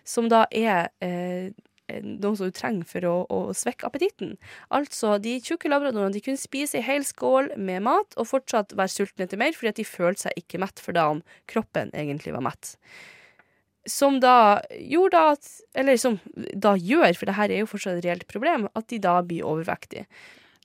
som 0.07 0.29
da 0.31 0.47
er 0.49 0.89
eh, 1.05 1.53
noe 2.01 2.33
som 2.37 2.49
du 2.49 2.55
trenger 2.55 2.87
for 2.89 3.05
å, 3.05 3.15
å 3.29 3.39
svekke 3.55 3.85
appetitten. 3.87 4.33
Altså, 4.73 5.15
de 5.21 5.37
tjukke 5.43 5.69
labradorene 5.69 6.15
de 6.15 6.23
kunne 6.25 6.41
spise 6.41 6.79
ei 6.79 6.85
hel 6.85 7.05
skål 7.05 7.51
med 7.57 7.85
mat 7.85 8.17
og 8.17 8.29
fortsatt 8.31 8.73
være 8.77 8.93
sultne 8.95 9.27
etter 9.27 9.41
mer, 9.41 9.53
fordi 9.53 9.73
at 9.73 9.81
de 9.81 9.85
følte 9.87 10.25
seg 10.25 10.41
ikke 10.41 10.61
mett 10.63 10.81
for 10.81 10.97
da 10.97 11.09
om 11.13 11.21
kroppen 11.51 11.93
egentlig 11.93 12.33
var 12.35 12.47
mett. 12.47 12.73
Som 13.85 14.17
da 14.17 14.63
gjorde 14.81 15.19
at 15.35 15.47
Eller 15.77 15.99
som 16.01 16.15
da 16.57 16.71
gjør, 16.73 17.11
for 17.13 17.29
det 17.29 17.35
her 17.37 17.51
er 17.53 17.61
jo 17.61 17.69
fortsatt 17.69 17.99
et 17.99 18.07
reelt 18.07 18.25
problem, 18.31 18.65
at 18.73 18.89
de 18.89 18.97
da 19.03 19.19
blir 19.21 19.45
overvektige. 19.45 20.07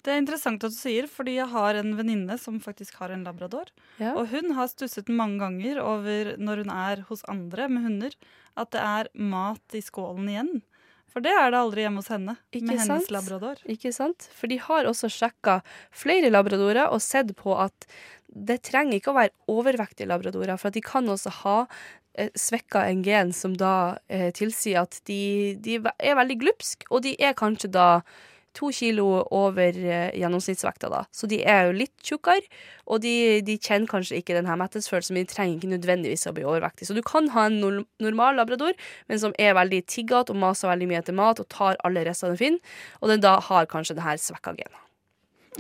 Det 0.00 0.12
er 0.14 0.22
interessant 0.22 0.62
at 0.64 0.72
du 0.72 0.76
sier, 0.76 1.08
fordi 1.10 1.36
jeg 1.36 1.50
har 1.52 1.76
en 1.76 1.92
venninne 1.98 2.36
som 2.40 2.56
faktisk 2.62 2.96
har 3.02 3.12
en 3.12 3.24
labrador. 3.26 3.68
Ja. 4.00 4.14
Og 4.14 4.30
hun 4.32 4.54
har 4.56 4.70
stusset 4.72 5.10
mange 5.12 5.42
ganger 5.42 5.82
over, 5.84 6.34
når 6.40 6.64
hun 6.64 6.72
er 6.72 7.04
hos 7.10 7.24
andre 7.28 7.68
med 7.68 7.84
hunder, 7.84 8.16
at 8.60 8.72
det 8.72 8.84
er 8.84 9.10
mat 9.14 9.76
i 9.76 9.82
skålen 9.84 10.30
igjen. 10.32 10.54
For 11.10 11.24
det 11.24 11.32
er 11.34 11.50
det 11.50 11.58
aldri 11.58 11.84
hjemme 11.84 12.02
hos 12.04 12.10
henne 12.12 12.36
Ikke 12.54 12.68
med 12.68 12.80
hennes 12.84 13.10
labrador. 13.10 13.60
Ikke 13.70 13.90
sant? 13.94 14.28
For 14.36 14.50
de 14.50 14.60
har 14.62 14.86
også 14.86 15.10
sjekka 15.10 15.58
flere 15.90 16.30
labradorer 16.30 16.86
og 16.86 17.02
sett 17.02 17.34
på 17.38 17.56
at 17.58 17.88
det 18.30 18.60
trenger 18.68 19.00
ikke 19.00 19.10
å 19.10 19.18
være 19.18 19.34
overvektige 19.50 20.06
labradorer, 20.06 20.54
for 20.54 20.70
at 20.70 20.78
de 20.78 20.84
kan 20.86 21.10
også 21.10 21.32
ha 21.40 21.56
eh, 22.14 22.30
svekka 22.38 22.84
en 22.86 23.02
gen 23.02 23.34
som 23.34 23.56
da 23.58 23.98
eh, 24.06 24.28
tilsier 24.36 24.84
at 24.84 25.00
de, 25.10 25.56
de 25.58 25.80
er 25.82 26.18
veldig 26.20 26.38
glupsk, 26.44 26.86
og 26.94 27.02
de 27.08 27.16
er 27.18 27.34
kanskje 27.38 27.72
da 27.74 27.88
to 28.56 28.70
kilo 28.74 29.06
over 29.34 29.76
eh, 29.78 30.10
gjennomsnittsvekta, 30.18 30.90
da. 30.92 31.04
Så 31.14 31.28
de 31.30 31.40
er 31.46 31.68
jo 31.68 31.76
litt 31.76 31.94
tjukkere, 32.04 32.42
og 32.90 33.02
de, 33.04 33.14
de 33.46 33.56
kjenner 33.62 33.90
kanskje 33.90 34.18
ikke 34.20 34.36
den 34.36 34.48
her 34.50 34.58
metthetsfølelsen, 34.60 35.16
men 35.16 35.26
de 35.26 35.32
trenger 35.32 35.58
ikke 35.58 35.72
nødvendigvis 35.74 36.26
å 36.26 36.34
bli 36.36 36.46
overvektige. 36.46 36.90
Så 36.90 36.96
du 36.96 37.02
kan 37.06 37.30
ha 37.36 37.46
en 37.48 37.60
nor 37.62 37.80
normal 38.02 38.40
labrador, 38.40 38.74
men 39.10 39.22
som 39.22 39.34
er 39.38 39.56
veldig 39.58 39.84
tiggete 39.90 40.34
og 40.34 40.42
maser 40.42 40.72
veldig 40.72 40.90
mye 40.90 41.02
etter 41.02 41.16
mat 41.16 41.42
og 41.42 41.50
tar 41.52 41.78
alle 41.86 42.04
restene 42.08 42.34
den 42.34 42.42
finner, 42.42 42.78
og 43.00 43.14
den 43.14 43.24
da 43.24 43.36
har 43.50 43.70
kanskje 43.70 43.98
denne 43.98 44.18
svekka 44.20 44.56
genet. 44.58 44.86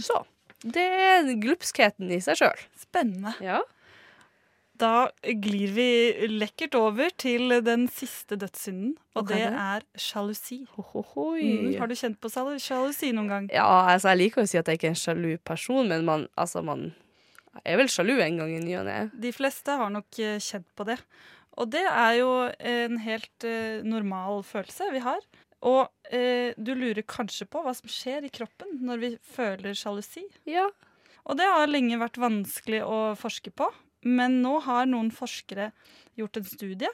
Så 0.00 0.24
det 0.62 0.84
er 0.84 1.28
glupskheten 1.40 2.10
i 2.12 2.20
seg 2.24 2.42
sjøl. 2.42 2.64
Spennende. 2.78 3.32
Ja. 3.44 3.62
Da 4.80 5.10
glir 5.44 5.72
vi 5.76 5.88
lekkert 6.30 6.76
over 6.78 7.12
til 7.20 7.52
den 7.66 7.86
siste 7.92 8.38
dødssynden, 8.40 8.94
og 9.14 9.22
okay. 9.26 9.42
det 9.42 9.48
er 9.50 9.84
sjalusi. 10.00 10.62
Mm, 10.64 11.74
har 11.76 11.90
du 11.90 11.96
kjent 11.98 12.20
på 12.22 12.30
sjalusi 12.32 13.12
noen 13.16 13.28
gang? 13.28 13.50
Ja, 13.52 13.68
altså, 13.92 14.14
jeg 14.14 14.22
liker 14.24 14.44
å 14.44 14.48
si 14.48 14.60
at 14.60 14.70
jeg 14.70 14.80
ikke 14.80 14.88
er 14.88 14.96
en 14.96 15.02
sjalu 15.02 15.30
person, 15.44 15.90
men 15.90 16.06
man, 16.08 16.26
altså, 16.40 16.64
man 16.64 16.88
er 17.64 17.80
vel 17.80 17.90
sjalu 17.92 18.16
en 18.22 18.40
gang 18.40 18.54
i 18.56 18.62
ny 18.64 18.78
og 18.80 18.88
ne. 18.88 18.98
De 19.12 19.34
fleste 19.36 19.76
har 19.76 19.92
nok 19.92 20.22
eh, 20.22 20.40
kjent 20.40 20.68
på 20.78 20.88
det. 20.88 20.96
Og 21.60 21.68
det 21.74 21.84
er 21.84 22.14
jo 22.20 22.32
en 22.48 23.00
helt 23.04 23.46
eh, 23.46 23.82
normal 23.84 24.44
følelse 24.46 24.90
vi 24.94 25.02
har. 25.04 25.20
Og 25.66 26.14
eh, 26.14 26.56
du 26.56 26.72
lurer 26.72 27.04
kanskje 27.04 27.44
på 27.50 27.60
hva 27.64 27.74
som 27.76 27.90
skjer 27.90 28.24
i 28.24 28.32
kroppen 28.32 28.78
når 28.86 29.02
vi 29.02 29.10
føler 29.34 29.76
sjalusi. 29.76 30.24
Ja. 30.48 30.70
Og 31.28 31.36
det 31.36 31.48
har 31.50 31.68
lenge 31.68 32.00
vært 32.00 32.16
vanskelig 32.20 32.80
å 32.86 33.00
forske 33.18 33.52
på, 33.52 33.68
men 34.06 34.40
nå 34.44 34.58
har 34.66 34.88
noen 34.90 35.10
forskere 35.14 35.70
gjort 36.18 36.40
en 36.40 36.48
studie. 36.48 36.92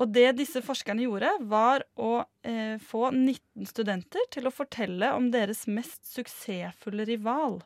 Og 0.00 0.08
det 0.08 0.30
disse 0.38 0.62
forskerne 0.64 1.04
gjorde, 1.04 1.30
var 1.52 1.84
å 2.00 2.22
eh, 2.48 2.78
få 2.80 3.10
19 3.12 3.68
studenter 3.68 4.24
til 4.32 4.48
å 4.48 4.54
fortelle 4.54 5.10
om 5.12 5.28
deres 5.34 5.66
mest 5.68 6.06
suksessfulle 6.08 7.04
rival. 7.08 7.60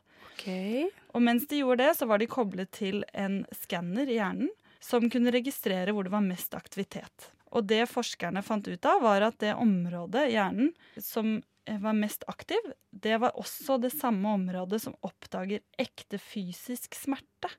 Og 1.15 1.23
mens 1.23 1.47
de 1.47 1.61
gjorde 1.61 1.85
det, 1.85 1.95
så 1.99 2.07
var 2.09 2.19
de 2.19 2.29
koblet 2.29 2.71
til 2.75 3.05
en 3.15 3.41
skanner 3.55 4.11
i 4.11 4.19
hjernen 4.19 4.51
som 4.83 5.07
kunne 5.11 5.33
registrere 5.33 5.93
hvor 5.95 6.05
det 6.05 6.13
var 6.13 6.25
mest 6.25 6.53
aktivitet. 6.57 7.31
Og 7.55 7.65
det 7.69 7.85
forskerne 7.89 8.43
fant 8.45 8.67
ut 8.67 8.87
av, 8.89 9.01
var 9.05 9.23
at 9.29 9.39
det 9.41 9.55
området 9.55 10.27
i 10.27 10.35
hjernen 10.35 10.73
som 10.99 11.37
eh, 11.39 11.79
var 11.79 11.95
mest 11.95 12.27
aktiv, 12.27 12.73
det 12.91 13.21
var 13.23 13.39
også 13.39 13.79
det 13.81 13.93
samme 13.95 14.35
området 14.35 14.81
som 14.83 14.97
oppdager 15.07 15.63
ekte 15.79 16.19
fysisk 16.19 16.97
smerte. 16.97 17.53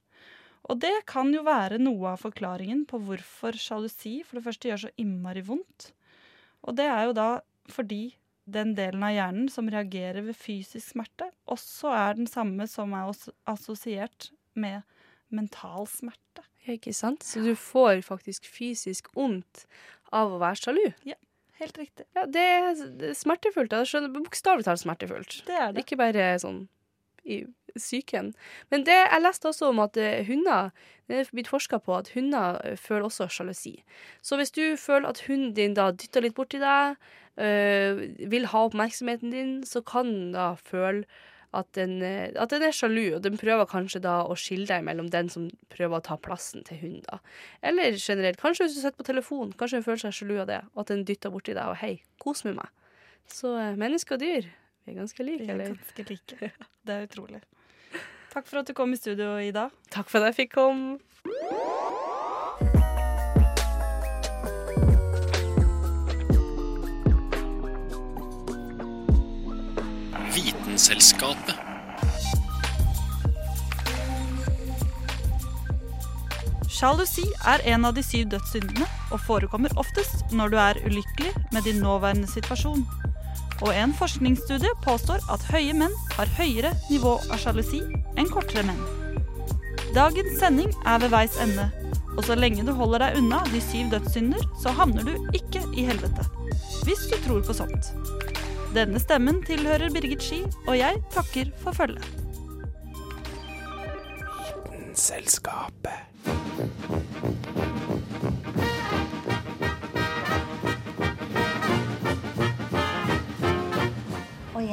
Og 0.66 0.80
det 0.82 0.94
kan 1.08 1.30
jo 1.32 1.44
være 1.46 1.78
noe 1.80 2.14
av 2.14 2.22
forklaringen 2.24 2.84
på 2.88 3.00
hvorfor 3.06 3.56
sjalusi 3.58 4.18
for 4.26 4.38
det 4.38 4.46
første 4.48 4.70
gjør 4.70 4.82
så 4.86 4.94
innmari 5.00 5.44
vondt. 5.46 5.92
Og 6.66 6.76
det 6.78 6.88
er 6.90 7.08
jo 7.08 7.14
da 7.16 7.28
fordi 7.70 8.02
den 8.48 8.72
delen 8.76 9.04
av 9.04 9.12
hjernen 9.12 9.48
som 9.52 9.68
reagerer 9.70 10.24
ved 10.24 10.36
fysisk 10.36 10.94
smerte, 10.94 11.28
også 11.52 11.92
er 11.92 12.16
den 12.16 12.28
samme 12.30 12.64
som 12.70 12.94
er 12.96 13.10
assosiert 13.50 14.30
med 14.56 14.82
mental 15.28 15.86
smerte. 15.90 16.44
Ja, 16.64 16.74
ikke 16.76 16.94
sant? 16.96 17.24
Så 17.24 17.42
du 17.44 17.52
får 17.56 18.02
faktisk 18.06 18.48
fysisk 18.48 19.10
vondt 19.16 19.66
av 20.12 20.32
å 20.32 20.40
være 20.40 20.60
sjalu? 20.62 20.84
Ja, 21.08 21.16
helt 21.60 21.78
riktig. 21.80 22.08
Ja, 22.16 22.24
det 22.24 22.44
er, 22.44 22.70
er 22.72 23.14
smertefullt. 23.16 23.76
Skjønner 23.88 24.12
bokstavelig 24.16 24.66
talt 24.68 24.82
smertefullt. 24.82 25.42
Det 25.48 25.56
er 25.56 25.72
det. 25.72 25.84
Ikke 25.84 26.00
bare 26.00 26.32
sånn 26.40 26.64
i 27.28 27.42
psyken. 27.80 28.32
Men 28.70 28.84
det, 28.86 28.96
jeg 28.96 29.22
leste 29.24 29.50
også 29.50 29.70
om 29.72 29.82
at 29.84 29.96
eh, 29.96 30.26
hunder 30.28 30.70
Det 31.08 31.22
er 31.22 31.30
blitt 31.32 31.48
forska 31.48 31.78
på 31.80 31.94
at 31.96 32.10
hunder 32.12 32.58
eh, 32.64 32.76
føler 32.76 33.06
også 33.08 33.30
sjalusi. 33.32 33.78
Så 34.22 34.36
hvis 34.36 34.52
du 34.52 34.76
føler 34.76 35.08
at 35.08 35.22
hunden 35.26 35.54
din 35.56 35.74
da 35.74 35.90
dytter 35.90 36.26
litt 36.26 36.36
borti 36.36 36.60
deg, 36.60 36.98
øh, 37.40 38.02
vil 38.28 38.46
ha 38.52 38.66
oppmerksomheten 38.68 39.32
din, 39.32 39.58
så 39.64 39.80
kan 39.80 40.06
den 40.12 40.32
da 40.36 40.52
føle 40.60 41.06
at 41.56 41.64
den, 41.72 42.02
at 42.04 42.50
den 42.52 42.62
er 42.62 42.74
sjalu, 42.76 43.14
og 43.16 43.22
den 43.24 43.38
prøver 43.40 43.64
kanskje 43.64 44.02
da 44.04 44.18
å 44.28 44.34
skille 44.36 44.68
deg 44.68 44.82
mellom 44.84 45.06
den 45.08 45.30
som 45.32 45.46
prøver 45.72 45.96
å 45.96 46.04
ta 46.04 46.18
plassen 46.20 46.60
til 46.68 46.76
hunden. 46.82 47.06
da. 47.08 47.22
Eller 47.64 47.96
generelt, 47.96 48.36
kanskje 48.36 48.66
hvis 48.66 48.76
du 48.76 48.82
sitter 48.82 49.00
på 49.00 49.08
telefon, 49.08 49.54
kanskje 49.56 49.78
den 49.80 49.86
føler 49.86 50.02
seg 50.02 50.18
sjalu 50.18 50.34
av 50.42 50.50
det, 50.50 50.60
og 50.74 50.84
at 50.84 50.92
den 50.92 51.06
dytter 51.08 51.32
borti 51.32 51.56
deg 51.56 51.64
og 51.64 51.80
'hei, 51.80 52.02
kos 52.20 52.44
med 52.44 52.60
meg'. 52.60 52.68
Så 53.28 53.52
mennesker 53.76 54.16
og 54.16 54.20
dyr, 54.20 54.48
vi 54.84 54.92
er 54.92 55.00
ganske 55.02 55.24
like, 55.24 55.44
Vi 55.44 55.52
er 55.52 55.64
ganske 55.68 56.04
like. 56.08 56.52
Det 56.86 56.94
er 56.94 57.06
utrolig. 57.08 57.40
Takk 58.28 58.46
for 58.46 58.60
at 58.60 58.68
du 58.68 58.74
kom 58.76 58.92
i 58.92 58.96
studio, 58.96 59.38
Ida. 59.40 59.68
Takk 59.90 60.10
for 60.12 60.20
at 60.20 60.34
jeg 60.34 60.44
fikk 60.44 60.58
komme. 60.58 60.98
Vitenselskapet. 70.36 71.56
Sjalusi 76.78 77.24
er 77.48 77.64
en 77.72 77.88
av 77.88 77.96
de 77.96 78.04
syv 78.06 78.28
dødssyndene 78.36 78.86
og 79.10 79.24
forekommer 79.24 79.72
oftest 79.80 80.28
når 80.30 80.52
du 80.52 80.60
er 80.62 80.78
ulykkelig 80.84 81.32
med 81.50 81.64
din 81.66 81.80
nåværende 81.82 82.28
situasjon. 82.30 82.84
Og 83.64 83.72
en 83.74 83.92
forskningsstudie 83.98 84.70
påstår 84.84 85.24
at 85.32 85.46
høye 85.50 85.74
menn 85.74 85.94
har 86.14 86.30
høyere 86.38 86.70
nivå 86.90 87.16
av 87.26 87.40
sjalusi 87.42 87.80
enn 88.18 88.30
kortere 88.30 88.62
menn. 88.68 88.82
Dagens 89.96 90.38
sending 90.38 90.70
er 90.86 91.00
ved 91.02 91.10
veis 91.14 91.38
ende, 91.42 91.66
og 92.14 92.22
så 92.26 92.36
lenge 92.38 92.64
du 92.66 92.72
holder 92.76 93.06
deg 93.06 93.18
unna 93.22 93.40
de 93.52 93.60
syv 93.62 93.90
dødssynder, 93.94 94.44
så 94.62 94.74
havner 94.78 95.06
du 95.06 95.14
ikke 95.38 95.62
i 95.74 95.86
helvete. 95.88 96.26
Hvis 96.86 97.06
du 97.10 97.16
tror 97.24 97.42
på 97.46 97.56
sånt. 97.56 97.92
Denne 98.76 99.00
stemmen 99.00 99.40
tilhører 99.46 99.90
Birgit 99.94 100.22
Ski, 100.22 100.42
og 100.66 100.76
jeg 100.78 101.00
takker 101.14 101.54
for 101.62 101.74
følget. 101.78 102.04
Selskapet. 104.98 106.04